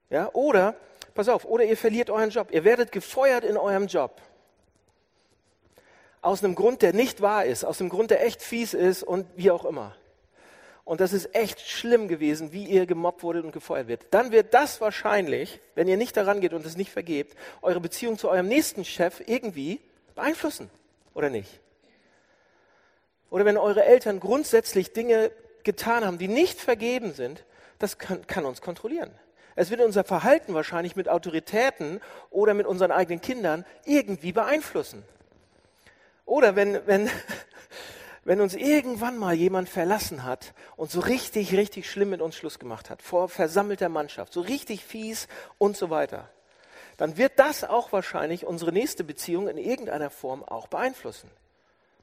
[0.09, 0.75] Ja, oder
[1.19, 2.47] Pass auf, oder ihr verliert euren Job.
[2.49, 4.21] Ihr werdet gefeuert in eurem Job.
[6.21, 9.27] Aus einem Grund, der nicht wahr ist, aus einem Grund, der echt fies ist und
[9.35, 9.97] wie auch immer.
[10.85, 14.05] Und das ist echt schlimm gewesen, wie ihr gemobbt wurdet und gefeuert wird.
[14.11, 18.17] Dann wird das wahrscheinlich, wenn ihr nicht daran geht und es nicht vergebt, eure Beziehung
[18.17, 19.81] zu eurem nächsten Chef irgendwie
[20.15, 20.69] beeinflussen.
[21.15, 21.59] Oder nicht?
[23.29, 25.31] Oder wenn eure Eltern grundsätzlich Dinge
[25.65, 27.43] getan haben, die nicht vergeben sind,
[27.77, 29.11] das kann, kann uns kontrollieren.
[29.55, 35.03] Es wird unser Verhalten wahrscheinlich mit Autoritäten oder mit unseren eigenen Kindern irgendwie beeinflussen.
[36.25, 37.09] Oder wenn, wenn,
[38.23, 42.59] wenn uns irgendwann mal jemand verlassen hat und so richtig, richtig schlimm mit uns Schluss
[42.59, 46.29] gemacht hat, vor versammelter Mannschaft, so richtig fies und so weiter,
[46.97, 51.31] dann wird das auch wahrscheinlich unsere nächste Beziehung in irgendeiner Form auch beeinflussen.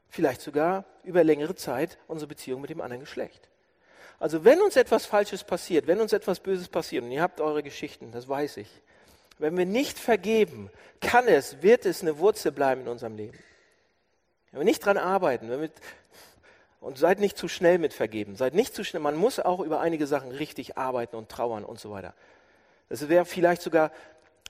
[0.09, 3.49] Vielleicht sogar über längere Zeit unsere Beziehung mit dem anderen Geschlecht.
[4.19, 7.61] Also wenn uns etwas Falsches passiert, wenn uns etwas Böses passiert, und ihr habt eure
[7.61, 8.69] Geschichten, das weiß ich,
[9.39, 13.37] wenn wir nicht vergeben, kann es, wird es eine Wurzel bleiben in unserem Leben.
[14.51, 15.69] Wenn wir nicht dran arbeiten, wenn wir,
[16.81, 19.79] und seid nicht zu schnell mit vergeben, seid nicht zu schnell, man muss auch über
[19.81, 22.15] einige Sachen richtig arbeiten und trauern und so weiter.
[22.89, 23.91] Das wäre vielleicht sogar,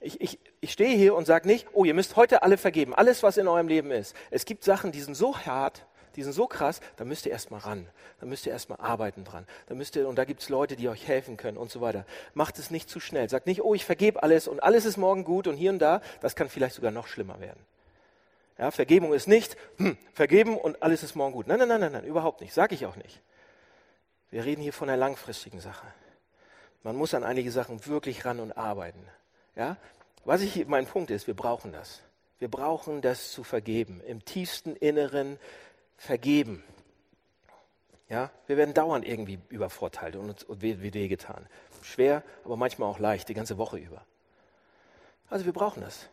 [0.00, 3.22] ich, ich, ich stehe hier und sage nicht, oh, ihr müsst heute alle vergeben, alles,
[3.22, 4.14] was in eurem Leben ist.
[4.30, 5.84] Es gibt Sachen, die sind so hart,
[6.18, 7.88] die sind so krass, da müsst ihr erstmal ran.
[8.18, 9.46] Da müsst ihr erstmal arbeiten dran.
[9.68, 12.04] Da müsst ihr, und da gibt es Leute, die euch helfen können und so weiter.
[12.34, 13.30] Macht es nicht zu schnell.
[13.30, 16.00] Sagt nicht, oh, ich vergebe alles und alles ist morgen gut und hier und da.
[16.20, 17.60] Das kann vielleicht sogar noch schlimmer werden.
[18.58, 21.46] Ja, Vergebung ist nicht, hm, vergeben und alles ist morgen gut.
[21.46, 22.52] Nein, nein, nein, nein, nein überhaupt nicht.
[22.52, 23.20] Sage ich auch nicht.
[24.30, 25.86] Wir reden hier von einer langfristigen Sache.
[26.82, 29.06] Man muss an einige Sachen wirklich ran und arbeiten.
[29.54, 29.76] Ja?
[30.24, 32.02] Was ich, mein Punkt ist, wir brauchen das.
[32.38, 34.00] Wir brauchen das zu vergeben.
[34.06, 35.38] Im tiefsten Inneren
[35.98, 36.64] vergeben.
[38.08, 41.46] Ja, wir werden dauernd irgendwie übervorteilt und uns und getan.
[41.82, 44.06] Schwer, aber manchmal auch leicht, die ganze Woche über.
[45.28, 46.08] Also wir brauchen das.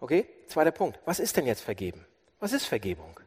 [0.00, 0.28] Okay?
[0.46, 0.98] Zweiter Punkt.
[1.06, 2.04] Was ist denn jetzt vergeben?
[2.38, 3.18] Was ist Vergebung?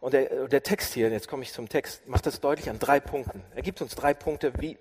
[0.00, 2.98] Und der, der Text hier, jetzt komme ich zum Text, macht das deutlich an drei
[2.98, 3.44] Punkten.
[3.54, 4.76] Er gibt uns drei Punkte, wie,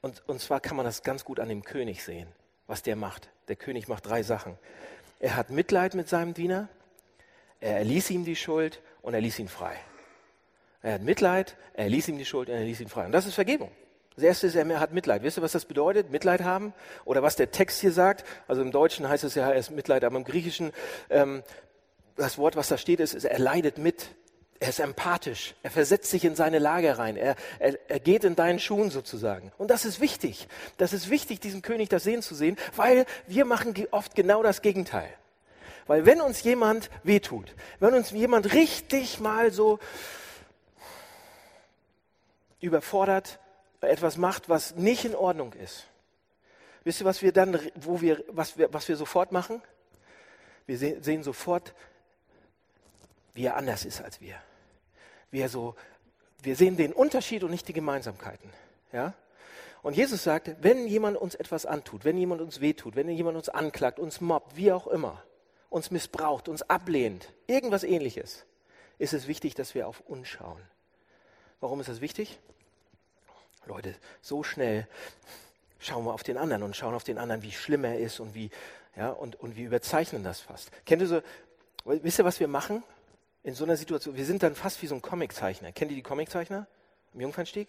[0.00, 2.28] und, und zwar kann man das ganz gut an dem König sehen,
[2.68, 3.30] was der macht.
[3.48, 4.56] Der König macht drei Sachen.
[5.18, 6.68] Er hat Mitleid mit seinem Diener,
[7.58, 9.76] er erließ ihm die Schuld und er ließ ihn frei.
[10.82, 13.04] Er hat Mitleid, er ließ ihm die Schuld und er ließ ihn frei.
[13.04, 13.70] Und das ist Vergebung.
[14.16, 15.22] Das erste ist, er hat Mitleid.
[15.22, 16.10] Wisst ihr, was das bedeutet?
[16.10, 16.74] Mitleid haben?
[17.04, 18.24] Oder was der Text hier sagt?
[18.48, 20.72] Also im Deutschen heißt es ja, er ist Mitleid, aber im Griechischen,
[21.10, 21.42] ähm,
[22.16, 24.08] das Wort, was da steht, ist, ist, er leidet mit.
[24.58, 25.54] Er ist empathisch.
[25.62, 27.16] Er versetzt sich in seine Lage rein.
[27.16, 29.52] Er, er, er geht in deinen Schuhen sozusagen.
[29.56, 30.48] Und das ist wichtig.
[30.76, 34.60] Das ist wichtig, diesem König das Sehen zu sehen, weil wir machen oft genau das
[34.60, 35.08] Gegenteil.
[35.86, 39.78] Weil wenn uns jemand wehtut, wenn uns jemand richtig mal so
[42.60, 43.38] überfordert,
[43.80, 45.86] etwas macht, was nicht in Ordnung ist,
[46.84, 49.62] wisst ihr, was wir dann, wo wir, was wir, was wir sofort machen?
[50.66, 51.74] Wir sehen sofort,
[53.34, 54.36] wie er anders ist als wir.
[55.30, 55.74] Wie er so,
[56.42, 58.50] wir sehen den Unterschied und nicht die Gemeinsamkeiten.
[58.92, 59.14] Ja?
[59.82, 63.48] Und Jesus sagt, wenn jemand uns etwas antut, wenn jemand uns wehtut, wenn jemand uns
[63.48, 65.22] anklagt, uns mobbt, wie auch immer,
[65.70, 68.44] uns missbraucht, uns ablehnt, irgendwas ähnliches,
[68.98, 70.60] ist es wichtig, dass wir auf uns schauen.
[71.60, 72.38] Warum ist das wichtig?
[73.66, 74.86] Leute, so schnell
[75.78, 78.34] schauen wir auf den anderen und schauen auf den anderen, wie schlimm er ist und
[78.34, 78.50] wie,
[78.96, 80.70] ja, und, und wie überzeichnen das fast.
[80.84, 81.22] Kennt ihr so,
[81.84, 82.82] wisst ihr, was wir machen
[83.42, 84.16] in so einer Situation?
[84.16, 85.72] Wir sind dann fast wie so ein Comiczeichner.
[85.72, 86.66] Kennt ihr die Comiczeichner
[87.14, 87.68] im Jungfernstieg?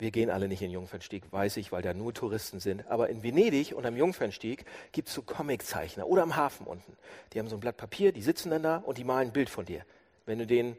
[0.00, 2.88] Wir gehen alle nicht in Jungfernstieg, weiß ich, weil da nur Touristen sind.
[2.88, 6.96] Aber in Venedig und am Jungfernstieg gibt es so Comiczeichner oder am Hafen unten.
[7.32, 9.50] Die haben so ein Blatt Papier, die sitzen dann da und die malen ein Bild
[9.50, 9.84] von dir.
[10.24, 10.78] Wenn du denen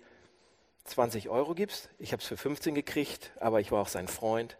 [0.85, 4.57] 20 Euro gibst, ich habe es für 15 gekriegt, aber ich war auch sein Freund.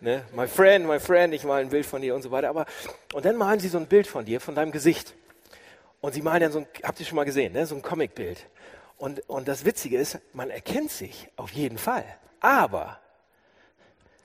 [0.00, 0.24] Ne?
[0.34, 2.48] My friend, my friend, ich male ein Bild von dir und so weiter.
[2.48, 2.64] Aber,
[3.12, 5.14] und dann malen sie so ein Bild von dir, von deinem Gesicht.
[6.00, 7.66] Und sie malen dann so ein, habt ihr schon mal gesehen, ne?
[7.66, 8.46] so ein Comicbild.
[8.96, 12.06] Und, und das Witzige ist, man erkennt sich auf jeden Fall.
[12.40, 12.98] Aber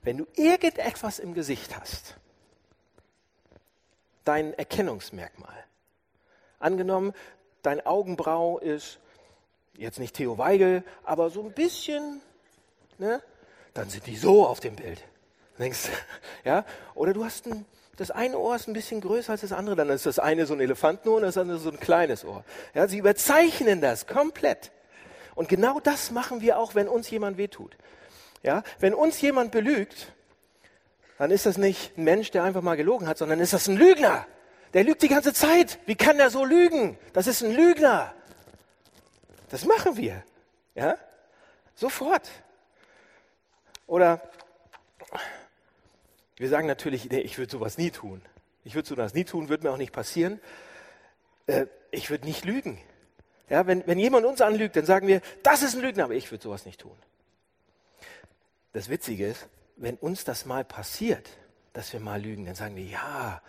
[0.01, 2.15] wenn du irgendetwas im Gesicht hast,
[4.23, 5.63] dein Erkennungsmerkmal,
[6.59, 7.13] angenommen,
[7.61, 8.99] dein Augenbrau ist
[9.73, 12.21] jetzt nicht Theo Weigel, aber so ein bisschen,
[12.97, 13.21] ne,
[13.73, 15.03] dann sind die so auf dem Bild.
[15.57, 15.89] Denkst,
[16.43, 16.65] ja?
[16.95, 17.65] Oder du hast ein,
[17.97, 20.53] das eine Ohr ist ein bisschen größer als das andere, dann ist das eine so
[20.53, 22.43] ein Elefantenohr und das andere so ein kleines Ohr.
[22.73, 24.71] Ja, sie überzeichnen das komplett.
[25.35, 27.77] Und genau das machen wir auch, wenn uns jemand wehtut.
[28.43, 30.13] Ja, wenn uns jemand belügt,
[31.17, 33.75] dann ist das nicht ein Mensch, der einfach mal gelogen hat, sondern ist das ein
[33.75, 34.25] Lügner.
[34.73, 35.79] Der lügt die ganze Zeit.
[35.85, 36.97] Wie kann der so lügen?
[37.13, 38.13] Das ist ein Lügner.
[39.49, 40.23] Das machen wir.
[40.75, 40.95] Ja?
[41.75, 42.29] Sofort.
[43.87, 44.21] Oder
[46.37, 48.21] wir sagen natürlich, nee, ich würde sowas nie tun.
[48.63, 50.39] Ich würde sowas nie tun, würde mir auch nicht passieren.
[51.47, 52.79] Äh, ich würde nicht lügen.
[53.49, 56.31] Ja, wenn, wenn jemand uns anlügt, dann sagen wir, das ist ein Lügner, aber ich
[56.31, 56.95] würde sowas nicht tun.
[58.79, 61.27] Das Witzige ist, wenn uns das mal passiert,
[61.73, 63.41] dass wir mal lügen, dann sagen wir, ja,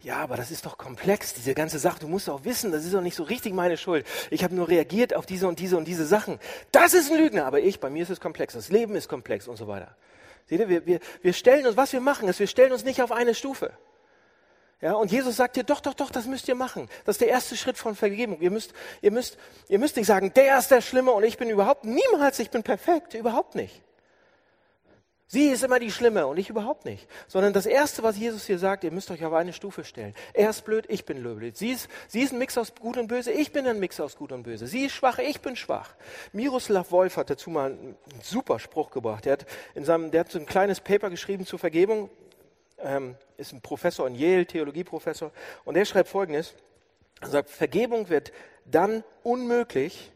[0.00, 2.00] ja, aber das ist doch komplex, diese ganze Sache.
[2.00, 4.04] Du musst auch wissen, das ist doch nicht so richtig meine Schuld.
[4.30, 6.40] Ich habe nur reagiert auf diese und diese und diese Sachen.
[6.72, 8.54] Das ist ein Lügner, aber ich, bei mir ist es komplex.
[8.54, 9.94] Das Leben ist komplex und so weiter.
[10.46, 13.02] Seht ihr, wir, wir, wir stellen uns, was wir machen, ist, wir stellen uns nicht
[13.02, 13.70] auf eine Stufe.
[14.80, 16.88] Ja, und Jesus sagt dir, doch, doch, doch, das müsst ihr machen.
[17.04, 18.40] Das ist der erste Schritt von Vergebung.
[18.40, 21.50] Ihr müsst, ihr müsst, ihr müsst nicht sagen, der ist der Schlimme und ich bin
[21.50, 23.80] überhaupt niemals, ich bin perfekt, überhaupt nicht.
[25.32, 27.08] Sie ist immer die Schlimme und ich überhaupt nicht.
[27.26, 30.14] Sondern das Erste, was Jesus hier sagt, ihr müsst euch auf eine Stufe stellen.
[30.34, 31.56] Er ist blöd, ich bin blöd.
[31.56, 34.16] Sie ist, sie ist ein Mix aus Gut und Böse, ich bin ein Mix aus
[34.16, 34.66] Gut und Böse.
[34.66, 35.94] Sie ist schwach, ich bin schwach.
[36.34, 39.24] Miroslav Wolf hat dazu mal einen super Spruch gebracht.
[39.24, 42.10] Der hat, in seinem, der hat so ein kleines Paper geschrieben zur Vergebung,
[42.80, 45.30] ähm, ist ein Professor in Yale, Theologieprofessor,
[45.64, 46.52] und der schreibt Folgendes.
[47.22, 48.32] Er sagt, Vergebung wird
[48.66, 50.12] dann unmöglich,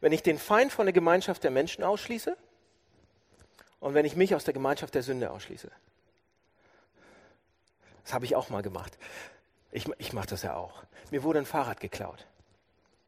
[0.00, 2.36] wenn ich den Feind von der Gemeinschaft der Menschen ausschließe–
[3.80, 5.70] und wenn ich mich aus der Gemeinschaft der Sünde ausschließe.
[8.04, 8.98] Das habe ich auch mal gemacht.
[9.72, 10.82] Ich, ich mache das ja auch.
[11.10, 12.26] Mir wurde ein Fahrrad geklaut.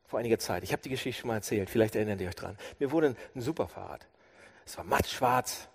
[0.07, 0.63] Vor einiger Zeit.
[0.63, 1.71] Ich habe die Geschichte schon mal erzählt.
[1.71, 2.59] Vielleicht erinnert ihr euch dran.
[2.79, 4.07] Mir wurde ein, ein super Fahrrad.
[4.65, 5.69] Es war mattschwarz.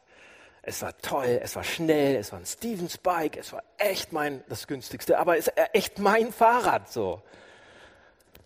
[0.62, 1.40] Es war toll.
[1.42, 2.16] Es war schnell.
[2.16, 3.38] Es war ein Stevens Bike.
[3.38, 5.18] Es war echt mein, das günstigste.
[5.18, 7.22] Aber es ist echt mein Fahrrad so.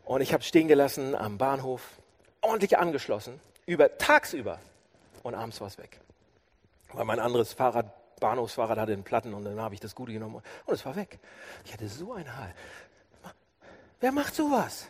[0.06, 1.82] Und ich habe stehen gelassen am Bahnhof.
[2.42, 3.40] Ordentlich angeschlossen.
[3.66, 4.60] Über, tagsüber.
[5.24, 6.00] Und abends war es weg.
[6.94, 7.86] Weil mein anderes Fahrrad,
[8.20, 11.20] Bahnhofsfahrrad hatte einen Platten und dann habe ich das Gute genommen und es war weg.
[11.66, 12.54] Ich hatte so ein Hall.
[14.00, 14.88] Wer macht sowas?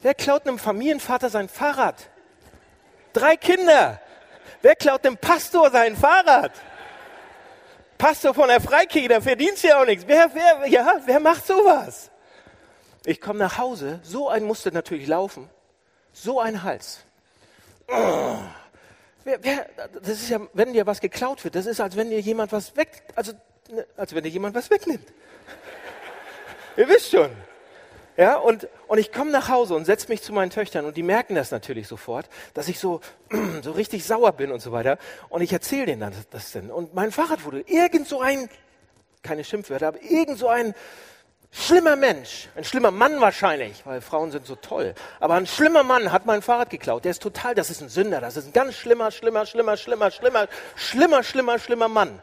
[0.00, 2.08] Wer klaut einem Familienvater sein Fahrrad?
[3.12, 4.00] Drei Kinder.
[4.62, 6.52] Wer klaut dem Pastor sein Fahrrad?
[7.98, 10.04] Pastor von der Freikirche, der verdient ja auch nichts.
[10.06, 12.10] Wer, wer, ja, wer macht sowas?
[13.04, 15.48] Ich komme nach Hause, so ein musste natürlich laufen,
[16.12, 17.04] so ein Hals.
[17.88, 18.38] Oh.
[19.24, 19.66] Wer, wer,
[20.00, 22.76] das ist ja, wenn dir was geklaut wird, das ist, als wenn dir jemand was
[22.76, 23.32] weg, also,
[23.70, 25.06] ne, als wenn dir jemand was wegnimmt.
[26.76, 27.30] Ihr wisst schon.
[28.16, 31.02] Ja, und, und ich komme nach Hause und setze mich zu meinen Töchtern und die
[31.02, 33.00] merken das natürlich sofort, dass ich so,
[33.62, 34.98] so richtig sauer bin und so weiter.
[35.30, 36.70] Und ich erzähle denen dann das denn.
[36.70, 38.50] Und mein Fahrrad wurde irgend so ein,
[39.22, 40.74] keine Schimpfwörter, aber irgend so ein,
[41.52, 44.94] schlimmer Mensch, ein schlimmer Mann wahrscheinlich, weil Frauen sind so toll.
[45.20, 47.04] Aber ein schlimmer Mann hat mein Fahrrad geklaut.
[47.04, 50.10] Der ist total, das ist ein Sünder, das ist ein ganz schlimmer, schlimmer, schlimmer, schlimmer,
[50.10, 52.20] schlimmer, schlimmer, schlimmer, schlimmer Mann.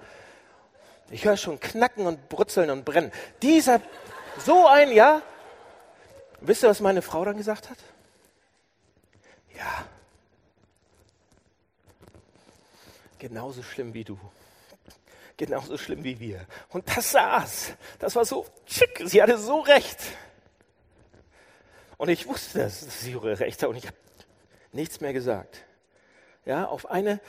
[1.11, 3.11] Ich höre schon knacken und brutzeln und brennen.
[3.41, 3.81] Dieser,
[4.43, 5.21] so ein, ja.
[6.41, 7.77] Wisst ihr, was meine Frau dann gesagt hat?
[9.55, 9.85] Ja.
[13.19, 14.17] Genauso schlimm wie du
[15.39, 16.45] genauso schlimm wie wir.
[16.67, 17.73] Und das saß.
[17.97, 19.01] Das war so schick.
[19.05, 19.97] Sie hatte so recht.
[21.97, 23.97] Und ich wusste, dass sie ihre Rechte und ich habe
[24.73, 25.63] nichts mehr gesagt.
[26.45, 27.19] Ja, auf eine,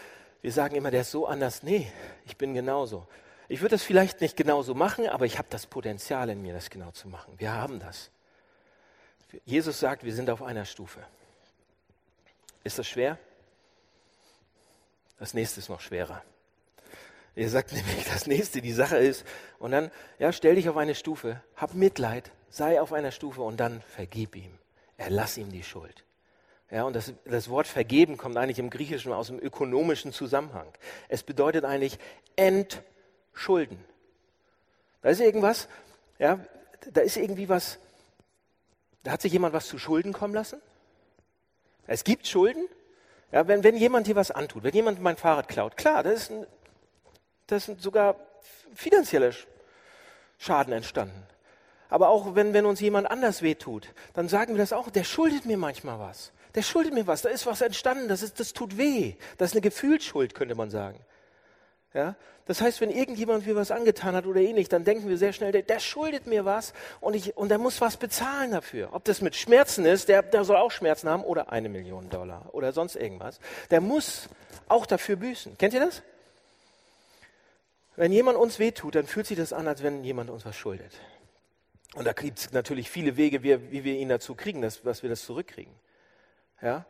[0.42, 1.62] wir sagen immer, der ist so anders.
[1.62, 1.90] Nee,
[2.26, 3.06] ich bin genauso.
[3.48, 6.68] Ich würde das vielleicht nicht genauso machen, aber ich habe das Potenzial in mir, das
[6.68, 7.34] genau zu machen.
[7.38, 8.10] Wir haben das.
[9.44, 11.00] Jesus sagt, wir sind auf einer Stufe.
[12.64, 13.18] Ist das schwer?
[15.18, 16.22] Das nächste ist noch schwerer.
[17.36, 19.24] Er sagt nämlich, das nächste, die Sache ist,
[19.58, 23.58] und dann, ja, stell dich auf eine Stufe, hab Mitleid, sei auf einer Stufe und
[23.58, 24.58] dann vergib ihm.
[24.96, 26.04] Erlass ihm die Schuld.
[26.70, 30.68] Ja, und das, das Wort vergeben kommt eigentlich im Griechischen aus dem ökonomischen Zusammenhang.
[31.08, 31.98] Es bedeutet eigentlich
[32.36, 32.82] ent
[33.32, 33.82] Schulden.
[35.02, 35.68] Da ist irgendwas,
[36.18, 36.38] ja,
[36.92, 37.78] da ist irgendwie was,
[39.02, 40.60] da hat sich jemand was zu Schulden kommen lassen.
[41.86, 42.68] Es gibt Schulden.
[43.32, 46.30] Ja, wenn, wenn jemand hier was antut, wenn jemand mein Fahrrad klaut, klar, das ist,
[46.30, 46.46] ein,
[47.50, 48.16] das ist sogar
[48.74, 49.32] finanzieller
[50.38, 51.26] Schaden entstanden.
[51.88, 55.44] Aber auch wenn, wenn uns jemand anders wehtut, dann sagen wir das auch, der schuldet
[55.44, 56.32] mir manchmal was.
[56.54, 59.14] Der schuldet mir was, da ist was entstanden, das, ist, das tut weh.
[59.38, 60.98] Das ist eine Gefühlsschuld, könnte man sagen.
[61.94, 62.16] Ja?
[62.46, 65.52] Das heißt, wenn irgendjemand mir was angetan hat oder ähnlich, dann denken wir sehr schnell,
[65.52, 68.88] der, der schuldet mir was und, ich, und der muss was bezahlen dafür.
[68.92, 72.48] Ob das mit Schmerzen ist, der, der soll auch Schmerzen haben oder eine Million Dollar
[72.52, 73.38] oder sonst irgendwas.
[73.70, 74.28] Der muss
[74.68, 75.58] auch dafür büßen.
[75.58, 76.02] Kennt ihr das?
[78.00, 80.90] Wenn jemand uns wehtut, dann fühlt sich das an, als wenn jemand uns was schuldet.
[81.92, 85.02] Und da gibt es natürlich viele Wege, wie, wie, wir ihn dazu kriegen, dass, dass
[85.02, 85.74] wir das zurückkriegen.
[86.62, 86.86] Ja?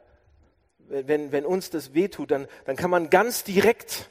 [0.78, 4.08] Wenn, wenn uns das wehtut, dann, dann kann man ganz direkt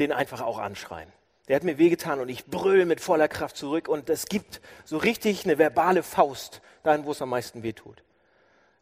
[0.00, 1.12] den einfach auch anschreien.
[1.46, 4.96] Der hat mir wehgetan und ich brülle mit voller Kraft zurück und es gibt so
[4.96, 8.02] richtig eine verbale Faust dahin, wo es am meisten wehtut.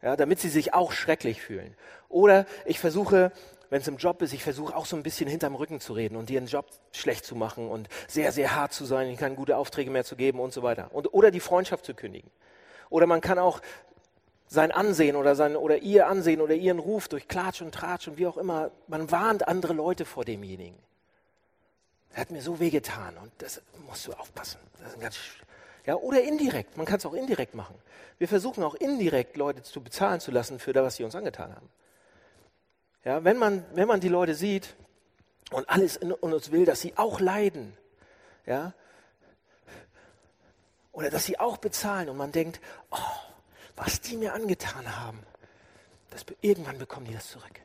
[0.01, 1.75] Ja, damit sie sich auch schrecklich fühlen.
[2.09, 3.31] Oder ich versuche,
[3.71, 6.17] wenn es im Job ist, ich versuche auch so ein bisschen hinterm Rücken zu reden
[6.17, 9.89] und ihren Job schlecht zu machen und sehr, sehr hart zu sein, keine gute Aufträge
[9.89, 10.89] mehr zu geben und so weiter.
[10.91, 12.29] Und, oder die Freundschaft zu kündigen.
[12.89, 13.61] Oder man kann auch
[14.47, 18.17] sein Ansehen oder, sein, oder ihr Ansehen oder ihren Ruf durch Klatsch und Tratsch und
[18.17, 20.77] wie auch immer, man warnt andere Leute vor demjenigen.
[22.13, 24.59] Er hat mir so wehgetan und das musst du aufpassen.
[24.99, 25.17] Ganz,
[25.85, 26.75] ja, oder indirekt.
[26.75, 27.75] Man kann es auch indirekt machen.
[28.17, 31.55] Wir versuchen auch indirekt Leute zu bezahlen zu lassen für das, was sie uns angetan
[31.55, 31.69] haben.
[33.03, 34.75] Ja, wenn man, wenn man die Leute sieht
[35.51, 37.75] und alles in uns will, dass sie auch leiden,
[38.45, 38.73] ja,
[40.91, 42.59] oder dass sie auch bezahlen und man denkt,
[42.91, 42.97] oh,
[43.75, 45.23] was die mir angetan haben,
[46.09, 47.61] das, irgendwann bekommen die das zurück.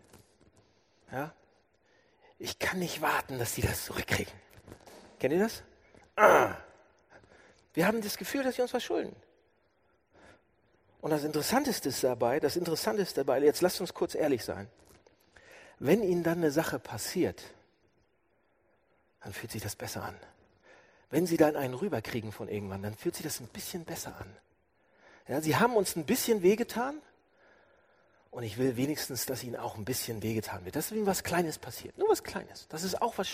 [1.12, 1.33] Ja,
[2.38, 4.33] ich kann nicht warten, dass sie das zurückkriegen.
[5.18, 5.62] Kennt ihr das?
[6.16, 6.55] Ah.
[7.75, 9.14] Wir haben das Gefühl, dass sie uns was schulden.
[11.03, 14.68] Und das Interessanteste ist dabei, das Interessanteste dabei, jetzt lasst uns kurz ehrlich sein.
[15.79, 17.43] Wenn ihnen dann eine Sache passiert,
[19.21, 20.17] dann fühlt sich das besser an.
[21.11, 24.37] Wenn sie dann einen rüberkriegen von irgendwann, dann fühlt sich das ein bisschen besser an.
[25.29, 27.01] Ja, sie haben uns ein bisschen wehgetan,
[28.37, 30.77] und ich will wenigstens, dass ihnen auch ein bisschen wehgetan wird.
[30.77, 31.97] Dass ihnen was Kleines passiert.
[31.97, 32.69] Nur was Kleines.
[32.69, 33.29] Das ist auch was,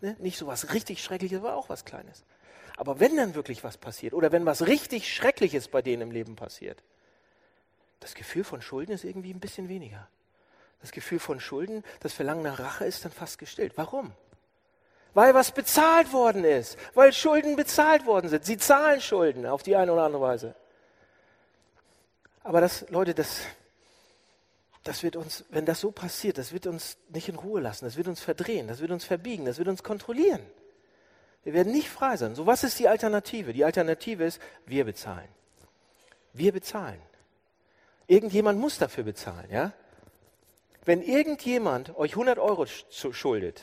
[0.00, 0.16] ne?
[0.18, 2.24] nicht so was richtig Schreckliches, aber auch was Kleines.
[2.76, 6.34] Aber wenn dann wirklich was passiert oder wenn was richtig Schreckliches bei denen im Leben
[6.34, 6.82] passiert,
[8.00, 10.08] das Gefühl von Schulden ist irgendwie ein bisschen weniger.
[10.80, 13.72] Das Gefühl von Schulden, das Verlangen nach Rache ist dann fast gestillt.
[13.76, 14.12] Warum?
[15.14, 16.78] Weil was bezahlt worden ist.
[16.94, 18.44] Weil Schulden bezahlt worden sind.
[18.44, 20.54] Sie zahlen Schulden auf die eine oder andere Weise.
[22.44, 23.40] Aber das, Leute, das,
[24.84, 27.96] das wird uns, wenn das so passiert, das wird uns nicht in Ruhe lassen, das
[27.96, 30.40] wird uns verdrehen, das wird uns verbiegen, das wird uns kontrollieren.
[31.42, 32.34] Wir werden nicht frei sein.
[32.34, 33.52] So, was ist die Alternative?
[33.52, 35.28] Die Alternative ist, wir bezahlen.
[36.32, 37.00] Wir bezahlen.
[38.06, 39.72] Irgendjemand muss dafür bezahlen, ja?
[40.88, 43.60] Wenn irgendjemand euch 100 Euro schuldet,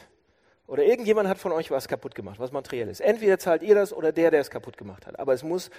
[0.67, 3.93] oder irgendjemand hat von euch was kaputt gemacht, was materiell ist, entweder zahlt ihr das
[3.93, 5.17] oder der, der es kaputt gemacht hat.
[5.17, 5.71] Aber es muss,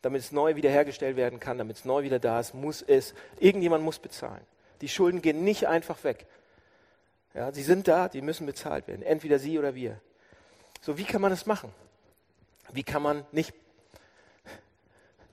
[0.00, 3.84] damit es neu wiederhergestellt werden kann, damit es neu wieder da ist, muss es, irgendjemand
[3.84, 4.40] muss bezahlen.
[4.80, 6.24] Die Schulden gehen nicht einfach weg.
[7.34, 9.02] Ja, sie sind da, die müssen bezahlt werden.
[9.02, 10.00] Entweder sie oder wir.
[10.80, 11.74] So, wie kann man das machen?
[12.72, 13.52] Wie kann man nicht,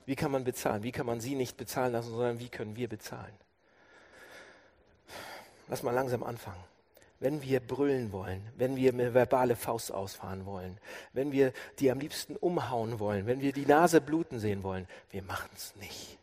[0.04, 0.82] wie kann man bezahlen?
[0.82, 3.32] Wie kann man sie nicht bezahlen lassen, sondern wie können wir bezahlen?
[5.68, 6.62] Lass mal langsam anfangen.
[7.20, 10.78] Wenn wir brüllen wollen, wenn wir eine verbale Faust ausfahren wollen,
[11.12, 15.22] wenn wir die am liebsten umhauen wollen, wenn wir die Nase bluten sehen wollen, wir
[15.22, 16.18] machen es nicht.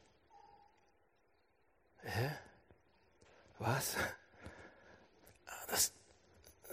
[2.04, 2.32] Hä?
[3.58, 3.96] Was?
[5.68, 5.94] Das,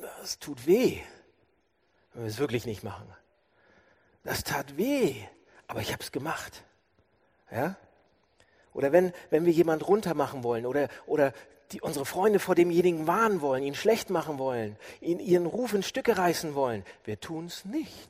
[0.00, 1.00] das tut weh,
[2.12, 3.06] wenn wir es wirklich nicht machen.
[4.24, 5.14] Das tat weh,
[5.68, 6.64] aber ich habe es gemacht.
[7.50, 7.76] Ja?
[8.74, 11.32] Oder wenn, wenn wir jemand runtermachen wollen oder, oder
[11.72, 15.82] die, unsere Freunde vor demjenigen warnen wollen, ihn schlecht machen wollen, ihn, ihren Ruf in
[15.82, 18.08] Stücke reißen wollen, wir tun es nicht.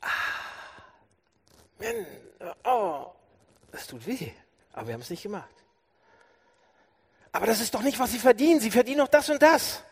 [0.00, 0.08] Ah,
[1.78, 2.06] Mann,
[2.64, 3.06] oh,
[3.72, 4.30] das tut weh,
[4.72, 5.54] aber wir haben es nicht gemacht
[7.34, 8.60] aber das ist doch nicht, was sie verdienen.
[8.60, 9.82] Sie verdienen doch das und das.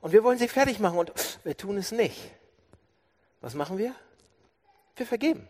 [0.00, 1.12] Und wir wollen sie fertig machen und
[1.44, 2.18] wir tun es nicht.
[3.42, 3.94] Was machen wir?
[4.96, 5.46] Wir vergeben.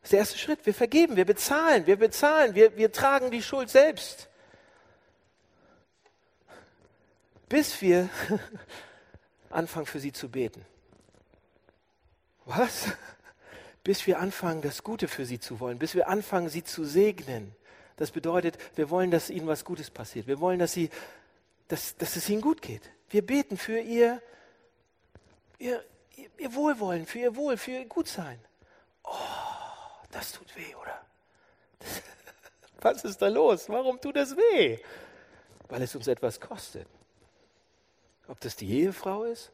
[0.00, 0.64] Das ist der erste Schritt.
[0.64, 4.30] Wir vergeben, wir bezahlen, wir bezahlen, wir, wir tragen die Schuld selbst.
[7.48, 8.08] Bis wir
[9.50, 10.64] anfangen, für sie zu beten.
[12.44, 12.88] Was?
[13.82, 17.54] Bis wir anfangen, das Gute für sie zu wollen, bis wir anfangen, sie zu segnen.
[17.96, 20.26] Das bedeutet, wir wollen, dass ihnen was Gutes passiert.
[20.26, 20.90] Wir wollen, dass, sie,
[21.68, 22.90] dass, dass es ihnen gut geht.
[23.10, 24.20] Wir beten für ihr,
[25.58, 25.84] ihr,
[26.38, 28.40] ihr Wohlwollen, für ihr Wohl, für ihr Gutsein.
[29.04, 29.10] Oh,
[30.10, 31.04] das tut weh, oder?
[32.80, 33.68] Was ist da los?
[33.68, 34.78] Warum tut das weh?
[35.68, 36.88] Weil es uns etwas kostet.
[38.28, 39.52] Ob das die Ehefrau ist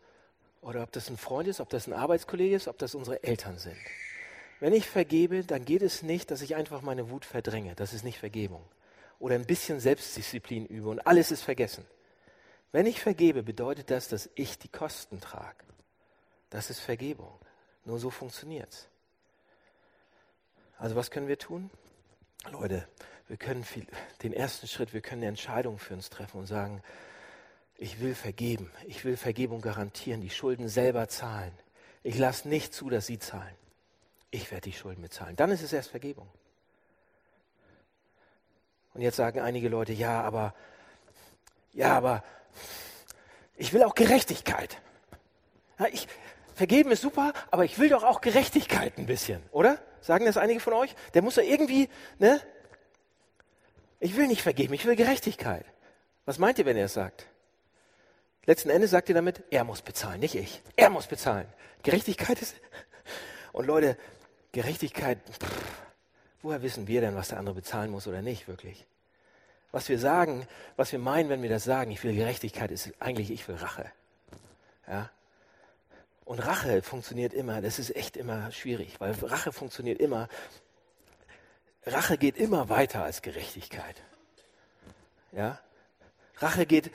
[0.60, 3.58] oder ob das ein Freund ist, ob das ein Arbeitskollege ist, ob das unsere Eltern
[3.58, 3.76] sind.
[4.60, 7.74] Wenn ich vergebe, dann geht es nicht, dass ich einfach meine Wut verdränge.
[7.74, 8.62] Das ist nicht Vergebung.
[9.18, 11.84] Oder ein bisschen Selbstdisziplin übe und alles ist vergessen.
[12.72, 15.64] Wenn ich vergebe, bedeutet das, dass ich die Kosten trage.
[16.50, 17.38] Das ist Vergebung.
[17.84, 18.88] Nur so funktioniert es.
[20.78, 21.70] Also was können wir tun?
[22.50, 22.86] Leute,
[23.28, 23.86] wir können viel,
[24.22, 26.82] den ersten Schritt, wir können eine Entscheidung für uns treffen und sagen,
[27.80, 31.52] ich will vergeben, ich will Vergebung garantieren, die Schulden selber zahlen.
[32.02, 33.54] Ich lasse nicht zu, dass sie zahlen.
[34.30, 35.34] Ich werde die Schulden bezahlen.
[35.34, 36.28] Dann ist es erst Vergebung.
[38.92, 40.54] Und jetzt sagen einige Leute, ja, aber,
[41.72, 42.22] ja, aber
[43.56, 44.76] ich will auch Gerechtigkeit.
[45.78, 46.06] Ja, ich,
[46.54, 49.78] vergeben ist super, aber ich will doch auch Gerechtigkeit ein bisschen, oder?
[50.02, 50.94] Sagen das einige von euch?
[51.14, 52.42] Der muss ja irgendwie, ne?
[54.00, 55.64] Ich will nicht vergeben, ich will Gerechtigkeit.
[56.26, 57.26] Was meint ihr, wenn er es sagt?
[58.46, 60.62] Letzten Endes sagt ihr damit, er muss bezahlen, nicht ich.
[60.76, 61.46] Er muss bezahlen.
[61.82, 62.56] Gerechtigkeit ist.
[63.52, 63.96] Und Leute,
[64.52, 65.50] Gerechtigkeit, pff,
[66.42, 68.86] woher wissen wir denn, was der andere bezahlen muss oder nicht, wirklich?
[69.72, 73.30] Was wir sagen, was wir meinen, wenn wir das sagen, ich will Gerechtigkeit, ist eigentlich,
[73.30, 73.90] ich will Rache.
[74.88, 75.10] Ja?
[76.24, 80.28] Und Rache funktioniert immer, das ist echt immer schwierig, weil Rache funktioniert immer,
[81.86, 83.96] Rache geht immer weiter als Gerechtigkeit.
[85.32, 85.60] Ja?
[86.38, 86.90] Rache geht,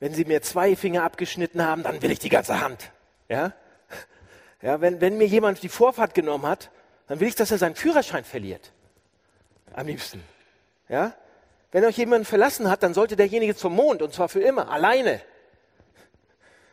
[0.00, 2.90] wenn sie mir zwei Finger abgeschnitten haben, dann will ich die ganze Hand.
[3.28, 3.52] Ja?
[4.62, 6.70] Ja, wenn, wenn mir jemand die Vorfahrt genommen hat,
[7.06, 8.72] dann will ich, dass er seinen Führerschein verliert.
[9.74, 10.22] Am liebsten.
[10.88, 11.14] Ja?
[11.72, 15.20] Wenn euch jemand verlassen hat, dann sollte derjenige zum Mond und zwar für immer, alleine.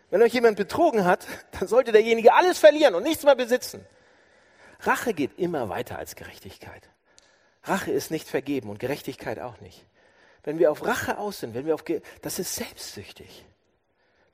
[0.09, 3.85] Wenn euch jemand betrogen hat, dann sollte derjenige alles verlieren und nichts mehr besitzen.
[4.81, 6.89] Rache geht immer weiter als Gerechtigkeit.
[7.63, 9.85] Rache ist nicht vergeben und Gerechtigkeit auch nicht.
[10.43, 13.45] Wenn wir auf Rache aus sind, wenn wir auf, Ge das ist selbstsüchtig.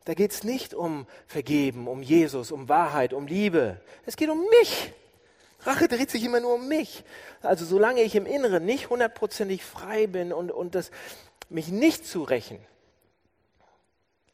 [0.05, 3.79] Da geht es nicht um Vergeben, um Jesus, um Wahrheit, um Liebe.
[4.05, 4.93] Es geht um mich.
[5.61, 7.03] Rache dreht sich immer nur um mich.
[7.41, 10.89] Also solange ich im Inneren nicht hundertprozentig frei bin und, und das,
[11.49, 12.59] mich nicht zu rächen,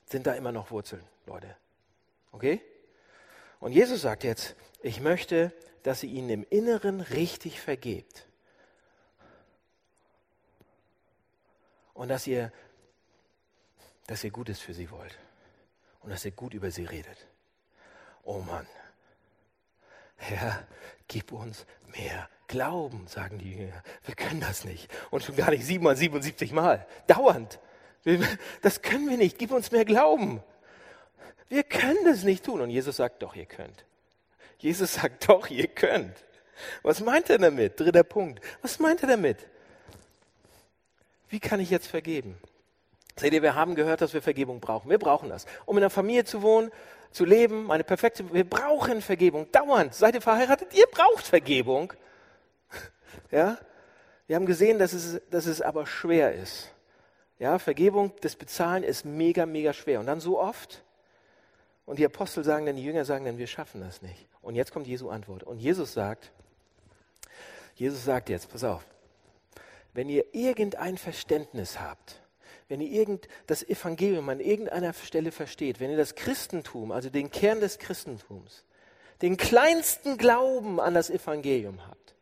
[0.05, 1.03] sind da immer noch Wurzeln.
[1.25, 1.55] Leute.
[2.31, 2.61] Okay?
[3.59, 5.51] Und Jesus sagt jetzt, ich möchte,
[5.83, 8.27] dass ihr ihnen im Inneren richtig vergebt.
[11.95, 12.51] Und dass ihr,
[14.05, 15.17] dass ihr Gutes für sie wollt.
[16.01, 17.17] Und dass ihr gut über sie redet.
[18.23, 18.67] Oh Mann.
[20.17, 20.67] Herr,
[21.07, 23.83] gib uns mehr Glauben, sagen die Jünger.
[24.03, 24.91] Wir können das nicht.
[25.09, 26.85] Und schon gar nicht siebenmal, 77 Mal.
[27.07, 27.59] Dauernd.
[28.61, 29.39] Das können wir nicht.
[29.39, 30.43] Gib uns mehr Glauben.
[31.47, 32.61] Wir können das nicht tun.
[32.61, 33.85] Und Jesus sagt, doch, ihr könnt.
[34.59, 36.23] Jesus sagt, doch, ihr könnt.
[36.83, 37.79] Was meint er damit?
[37.79, 38.43] Dritter Punkt.
[38.61, 39.47] Was meint er damit?
[41.29, 42.37] Wie kann ich jetzt vergeben?
[43.17, 44.89] Seht ihr, wir haben gehört, dass wir Vergebung brauchen.
[44.89, 45.45] Wir brauchen das.
[45.65, 46.71] Um in einer Familie zu wohnen,
[47.11, 49.49] zu leben, eine perfekte, wir brauchen Vergebung.
[49.51, 49.93] Dauernd.
[49.93, 50.73] Seid ihr verheiratet?
[50.73, 51.93] Ihr braucht Vergebung.
[53.31, 53.57] Ja?
[54.27, 56.71] Wir haben gesehen, dass es, dass es aber schwer ist.
[57.37, 59.99] Ja, Vergebung, das Bezahlen ist mega, mega schwer.
[59.99, 60.83] Und dann so oft,
[61.85, 64.27] und die Apostel sagen dann, die Jünger sagen dann, wir schaffen das nicht.
[64.41, 65.43] Und jetzt kommt Jesu Antwort.
[65.43, 66.31] Und Jesus sagt,
[67.75, 68.85] Jesus sagt jetzt, pass auf,
[69.95, 72.21] wenn ihr irgendein Verständnis habt,
[72.67, 77.31] wenn ihr irgend das Evangelium an irgendeiner Stelle versteht, wenn ihr das Christentum, also den
[77.31, 78.65] Kern des Christentums,
[79.21, 82.15] den kleinsten Glauben an das Evangelium habt,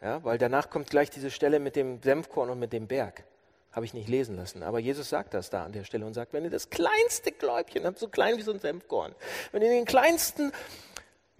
[0.00, 3.24] ja, weil danach kommt gleich diese Stelle mit dem Senfkorn und mit dem Berg.
[3.72, 4.62] Habe ich nicht lesen lassen.
[4.62, 7.84] Aber Jesus sagt das da an der Stelle und sagt, wenn ihr das kleinste Gläubchen
[7.84, 9.14] habt, so klein wie so ein Senfkorn,
[9.52, 10.52] wenn ihr den kleinsten,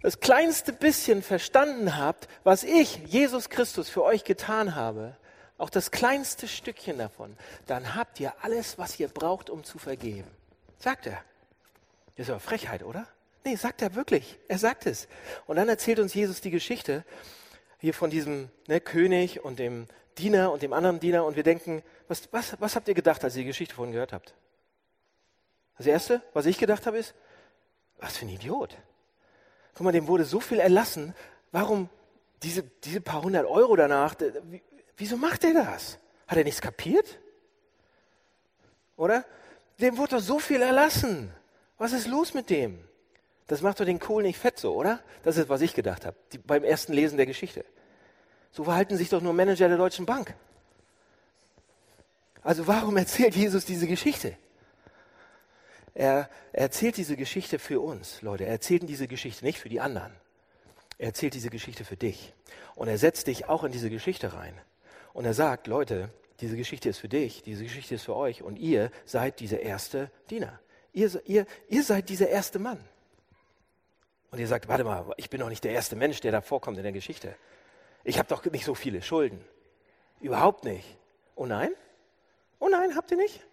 [0.01, 5.15] das kleinste bisschen verstanden habt, was ich, Jesus Christus, für euch getan habe,
[5.57, 7.35] auch das kleinste Stückchen davon,
[7.65, 10.29] dann habt ihr alles, was ihr braucht, um zu vergeben.
[10.77, 11.23] Sagt er.
[12.15, 13.07] Das ist aber Frechheit, oder?
[13.43, 14.37] Nee, sagt er wirklich.
[14.47, 15.07] Er sagt es.
[15.45, 17.05] Und dann erzählt uns Jesus die Geschichte
[17.79, 19.87] hier von diesem ne, König und dem
[20.17, 23.35] Diener und dem anderen Diener und wir denken, was, was, was habt ihr gedacht, als
[23.35, 24.33] ihr die Geschichte von gehört habt?
[25.77, 27.13] Das Erste, was ich gedacht habe, ist,
[27.99, 28.75] was für ein Idiot.
[29.75, 31.13] Guck mal, dem wurde so viel erlassen.
[31.51, 31.89] Warum
[32.41, 34.15] diese, diese paar hundert Euro danach?
[34.97, 35.99] Wieso macht er das?
[36.27, 37.19] Hat er nichts kapiert?
[38.97, 39.25] Oder?
[39.79, 41.31] Dem wurde doch so viel erlassen.
[41.77, 42.83] Was ist los mit dem?
[43.45, 44.99] Das macht doch den Kohl nicht fett so, oder?
[45.23, 47.63] Das ist, was ich gedacht habe, beim ersten Lesen der Geschichte.
[48.51, 50.35] So verhalten sich doch nur Manager der Deutschen Bank.
[52.41, 54.35] Also warum erzählt Jesus diese Geschichte?
[55.93, 58.45] Er erzählt diese Geschichte für uns, Leute.
[58.45, 60.13] Er erzählt diese Geschichte nicht für die anderen.
[60.97, 62.33] Er erzählt diese Geschichte für dich.
[62.75, 64.59] Und er setzt dich auch in diese Geschichte rein.
[65.17, 66.11] Und er sagt, Leute,
[66.41, 70.11] diese Geschichte ist für dich, diese Geschichte ist für euch und ihr seid dieser erste
[70.29, 70.59] Diener.
[70.93, 72.79] Ihr, ihr, ihr seid dieser erste Mann.
[74.29, 76.77] Und ihr sagt, warte mal, ich bin doch nicht der erste Mensch, der da vorkommt
[76.77, 77.35] in der Geschichte.
[78.03, 79.43] Ich habe doch nicht so viele Schulden.
[80.21, 80.85] Überhaupt nicht.
[81.33, 81.71] Oh nein?
[82.59, 83.43] Oh nein, habt ihr nicht?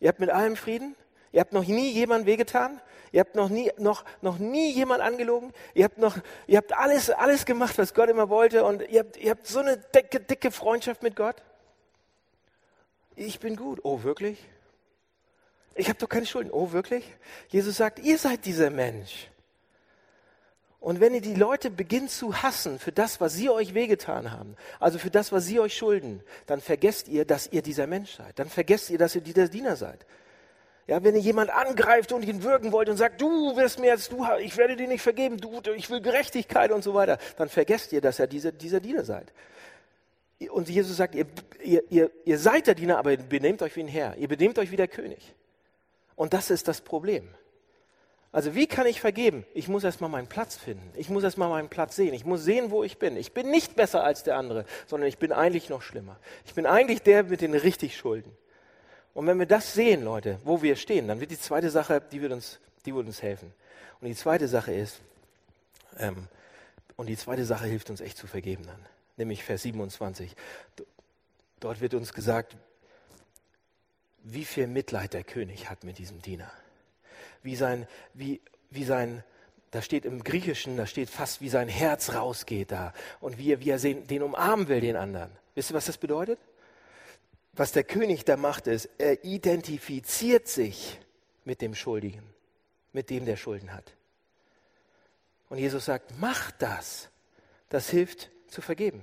[0.00, 0.96] Ihr habt mit allem Frieden?
[1.32, 2.80] Ihr habt noch nie jemand wehgetan?
[3.10, 5.52] Ihr habt noch nie, noch, noch nie jemand angelogen?
[5.74, 6.16] Ihr habt noch,
[6.46, 9.60] ihr habt alles, alles gemacht, was Gott immer wollte und ihr habt, ihr habt so
[9.60, 11.36] eine dicke, dicke Freundschaft mit Gott?
[13.14, 13.80] Ich bin gut.
[13.82, 14.38] Oh, wirklich?
[15.74, 16.50] Ich habe doch keine Schulden.
[16.50, 17.04] Oh, wirklich?
[17.48, 19.28] Jesus sagt, ihr seid dieser Mensch.
[20.80, 24.56] Und wenn ihr die Leute beginnt zu hassen für das, was sie euch wehgetan haben,
[24.80, 28.38] also für das, was sie euch schulden, dann vergesst ihr, dass ihr dieser Mensch seid.
[28.38, 30.04] Dann vergesst ihr, dass ihr dieser Diener seid.
[30.86, 34.10] Ja, wenn ihr jemand angreift und ihn würgen wollt und sagt, du wirst mir jetzt,
[34.10, 37.92] du, ich werde dir nicht vergeben, du, ich will Gerechtigkeit und so weiter, dann vergesst
[37.92, 39.32] ihr, dass ihr dieser, dieser Diener seid.
[40.50, 41.26] Und Jesus sagt, ihr,
[41.62, 44.16] ihr, ihr, ihr seid der Diener, aber benehmt euch wie ein Herr.
[44.16, 45.34] Ihr benehmt euch wie der König.
[46.16, 47.28] Und das ist das Problem.
[48.32, 49.44] Also wie kann ich vergeben?
[49.54, 50.90] Ich muss erstmal meinen Platz finden.
[50.96, 52.14] Ich muss erstmal meinen Platz sehen.
[52.14, 53.16] Ich muss sehen, wo ich bin.
[53.16, 56.18] Ich bin nicht besser als der andere, sondern ich bin eigentlich noch schlimmer.
[56.46, 58.34] Ich bin eigentlich der mit den richtig Schulden.
[59.14, 62.22] Und wenn wir das sehen, Leute, wo wir stehen, dann wird die zweite Sache, die
[62.22, 63.52] wird uns, die wird uns helfen.
[64.00, 65.00] Und die zweite Sache ist,
[65.98, 66.28] ähm,
[66.96, 68.80] und die zweite Sache hilft uns echt zu vergeben dann,
[69.16, 70.34] nämlich Vers 27.
[71.60, 72.56] Dort wird uns gesagt,
[74.24, 76.50] wie viel Mitleid der König hat mit diesem Diener
[77.42, 78.40] wie sein, wie,
[78.70, 79.24] wie sein,
[79.70, 83.60] da steht im Griechischen, da steht fast, wie sein Herz rausgeht da und wie er,
[83.60, 85.30] wie er den umarmen will, den anderen.
[85.54, 86.38] Wisst ihr, was das bedeutet?
[87.54, 90.98] Was der König da macht, ist, er identifiziert sich
[91.44, 92.22] mit dem Schuldigen,
[92.92, 93.92] mit dem, der Schulden hat.
[95.50, 97.10] Und Jesus sagt, macht das.
[97.68, 99.02] Das hilft zu vergeben.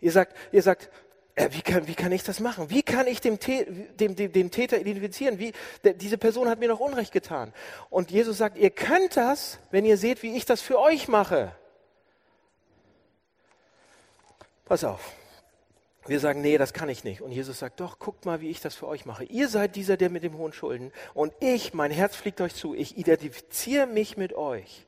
[0.00, 0.90] Ihr sagt, ihr sagt,
[1.34, 2.70] äh, wie, kann, wie kann ich das machen?
[2.70, 5.38] Wie kann ich dem, dem, dem, dem Täter identifizieren?
[5.38, 5.52] Wie,
[5.82, 7.52] der, diese Person hat mir noch Unrecht getan.
[7.90, 11.52] Und Jesus sagt, ihr könnt das, wenn ihr seht, wie ich das für euch mache.
[14.64, 15.17] Pass auf.
[16.08, 17.20] Wir sagen, nee, das kann ich nicht.
[17.20, 19.24] Und Jesus sagt, doch, guckt mal, wie ich das für euch mache.
[19.24, 20.90] Ihr seid dieser, der mit dem hohen Schulden.
[21.14, 22.74] Und ich, mein Herz fliegt euch zu.
[22.74, 24.86] Ich identifiziere mich mit euch.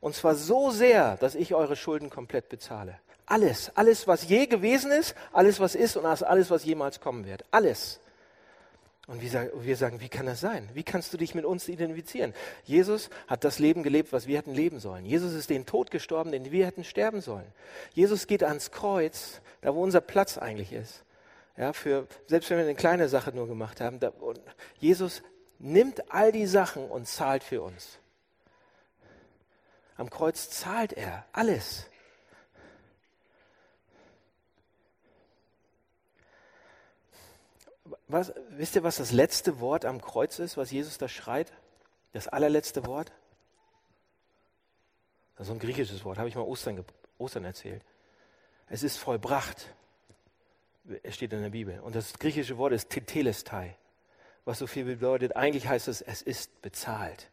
[0.00, 2.98] Und zwar so sehr, dass ich eure Schulden komplett bezahle.
[3.26, 7.44] Alles, alles, was je gewesen ist, alles, was ist und alles, was jemals kommen wird.
[7.50, 8.00] Alles.
[9.08, 10.68] Und wir sagen, wie kann das sein?
[10.74, 12.34] Wie kannst du dich mit uns identifizieren?
[12.64, 15.06] Jesus hat das Leben gelebt, was wir hätten leben sollen.
[15.06, 17.46] Jesus ist den Tod gestorben, den wir hätten sterben sollen.
[17.94, 21.04] Jesus geht ans Kreuz, da wo unser Platz eigentlich ist.
[21.56, 24.00] Ja, für, selbst wenn wir eine kleine Sache nur gemacht haben.
[24.00, 24.12] Da,
[24.80, 25.22] Jesus
[25.60, 28.00] nimmt all die Sachen und zahlt für uns.
[29.96, 31.86] Am Kreuz zahlt er alles.
[38.08, 41.52] Was, wisst ihr, was das letzte Wort am Kreuz ist, was Jesus da schreit?
[42.12, 43.12] Das allerletzte Wort?
[45.38, 46.84] So ein griechisches Wort, habe ich mal Ostern,
[47.18, 47.82] Ostern erzählt.
[48.68, 49.74] Es ist vollbracht.
[51.02, 51.80] Es steht in der Bibel.
[51.80, 53.76] Und das griechische Wort ist tetelestai,
[54.44, 55.36] was so viel bedeutet.
[55.36, 57.28] Eigentlich heißt es, es ist bezahlt.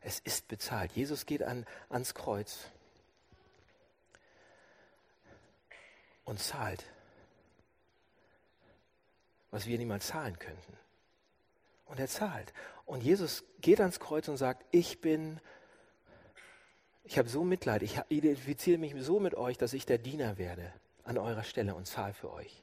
[0.00, 0.92] Es ist bezahlt.
[0.92, 2.70] Jesus geht an, ans Kreuz
[6.24, 6.84] und zahlt
[9.50, 10.76] was wir niemals zahlen könnten.
[11.86, 12.52] Und er zahlt.
[12.84, 15.40] Und Jesus geht ans Kreuz und sagt, ich bin,
[17.04, 20.72] ich habe so Mitleid, ich identifiziere mich so mit euch, dass ich der Diener werde
[21.04, 22.62] an eurer Stelle und zahle für euch.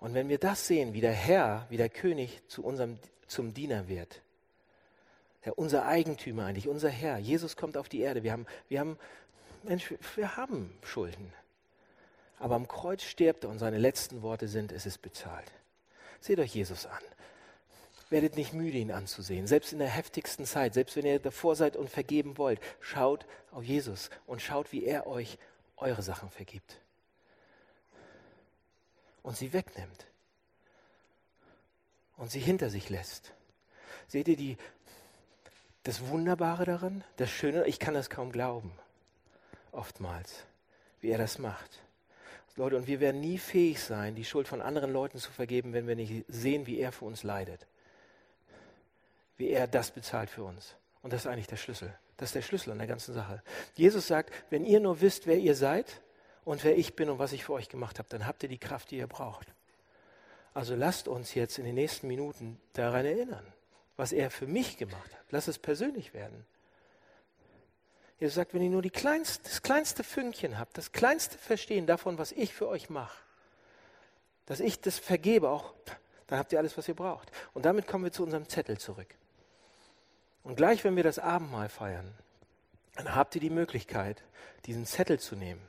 [0.00, 3.88] Und wenn wir das sehen, wie der Herr, wie der König zu unserem, zum Diener
[3.88, 4.22] wird,
[5.44, 8.98] ja, unser Eigentümer eigentlich, unser Herr, Jesus kommt auf die Erde, wir haben, wir haben,
[9.62, 11.32] Mensch, wir haben Schulden.
[12.38, 15.50] Aber am Kreuz stirbt er und seine letzten Worte sind, es ist bezahlt.
[16.20, 17.02] Seht euch Jesus an.
[18.10, 19.46] Werdet nicht müde, ihn anzusehen.
[19.46, 23.64] Selbst in der heftigsten Zeit, selbst wenn ihr davor seid und vergeben wollt, schaut auf
[23.64, 25.38] Jesus und schaut, wie er euch
[25.76, 26.80] eure Sachen vergibt.
[29.22, 30.06] Und sie wegnimmt.
[32.16, 33.32] Und sie hinter sich lässt.
[34.06, 34.56] Seht ihr, die,
[35.82, 38.72] das Wunderbare daran, das Schöne, ich kann das kaum glauben,
[39.70, 40.46] oftmals,
[41.00, 41.82] wie er das macht.
[42.58, 45.86] Leute, und wir werden nie fähig sein, die Schuld von anderen Leuten zu vergeben, wenn
[45.86, 47.66] wir nicht sehen, wie er für uns leidet.
[49.36, 50.74] Wie er das bezahlt für uns.
[51.02, 51.96] Und das ist eigentlich der Schlüssel.
[52.16, 53.42] Das ist der Schlüssel an der ganzen Sache.
[53.74, 56.02] Jesus sagt, wenn ihr nur wisst, wer ihr seid
[56.44, 58.58] und wer ich bin und was ich für euch gemacht habe, dann habt ihr die
[58.58, 59.46] Kraft, die ihr braucht.
[60.52, 63.46] Also lasst uns jetzt in den nächsten Minuten daran erinnern,
[63.96, 65.24] was er für mich gemacht hat.
[65.30, 66.44] Lasst es persönlich werden.
[68.18, 72.32] Jesus sagt, wenn ihr nur kleinste, das kleinste Fünkchen habt, das kleinste Verstehen davon, was
[72.32, 73.16] ich für euch mache,
[74.46, 75.74] dass ich das vergebe, auch,
[76.26, 77.30] dann habt ihr alles, was ihr braucht.
[77.54, 79.14] Und damit kommen wir zu unserem Zettel zurück.
[80.42, 82.12] Und gleich, wenn wir das Abendmahl feiern,
[82.96, 84.24] dann habt ihr die Möglichkeit,
[84.66, 85.60] diesen Zettel zu nehmen.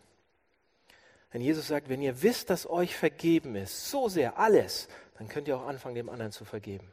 [1.32, 4.88] Wenn Jesus sagt, wenn ihr wisst, dass euch vergeben ist, so sehr alles,
[5.18, 6.91] dann könnt ihr auch anfangen, dem anderen zu vergeben.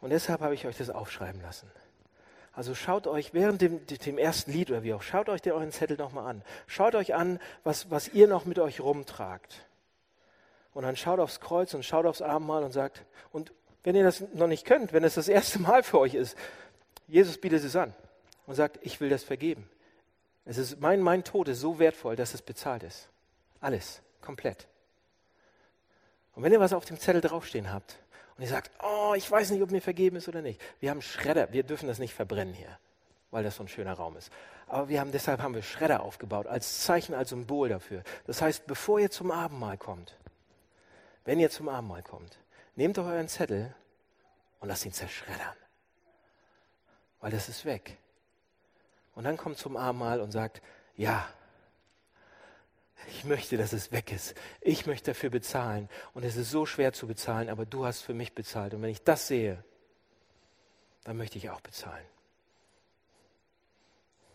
[0.00, 1.70] Und deshalb habe ich euch das aufschreiben lassen.
[2.56, 5.70] Also schaut euch während dem, dem ersten Lied oder wie auch, schaut euch den euren
[5.70, 6.42] Zettel nochmal an.
[6.66, 9.66] Schaut euch an, was, was ihr noch mit euch rumtragt.
[10.72, 13.52] Und dann schaut aufs Kreuz und schaut aufs Abendmahl und sagt, und
[13.82, 16.34] wenn ihr das noch nicht könnt, wenn es das erste Mal für euch ist,
[17.06, 17.94] Jesus bietet es an
[18.46, 19.68] und sagt, ich will das vergeben.
[20.46, 23.10] Es ist, mein, mein Tod ist so wertvoll, dass es bezahlt ist.
[23.60, 24.66] Alles, komplett.
[26.34, 27.98] Und wenn ihr was auf dem Zettel draufstehen habt
[28.36, 30.60] und ihr sagt, oh, ich weiß nicht, ob mir vergeben ist oder nicht.
[30.80, 32.78] Wir haben Schredder, wir dürfen das nicht verbrennen hier,
[33.30, 34.30] weil das so ein schöner Raum ist.
[34.66, 38.02] Aber wir haben, deshalb haben wir Schredder aufgebaut, als Zeichen, als Symbol dafür.
[38.26, 40.16] Das heißt, bevor ihr zum Abendmahl kommt,
[41.24, 42.38] wenn ihr zum Abendmahl kommt,
[42.74, 43.74] nehmt doch euren Zettel
[44.60, 45.56] und lasst ihn zerschreddern
[47.26, 47.98] weil das ist weg.
[49.16, 50.62] Und dann kommt zum Abendmahl und sagt,
[50.96, 51.26] ja,
[53.08, 54.34] ich möchte, dass es weg ist.
[54.60, 55.88] Ich möchte dafür bezahlen.
[56.14, 58.74] Und es ist so schwer zu bezahlen, aber du hast für mich bezahlt.
[58.74, 59.62] Und wenn ich das sehe,
[61.04, 62.04] dann möchte ich auch bezahlen.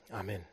[0.10, 0.46] Amen.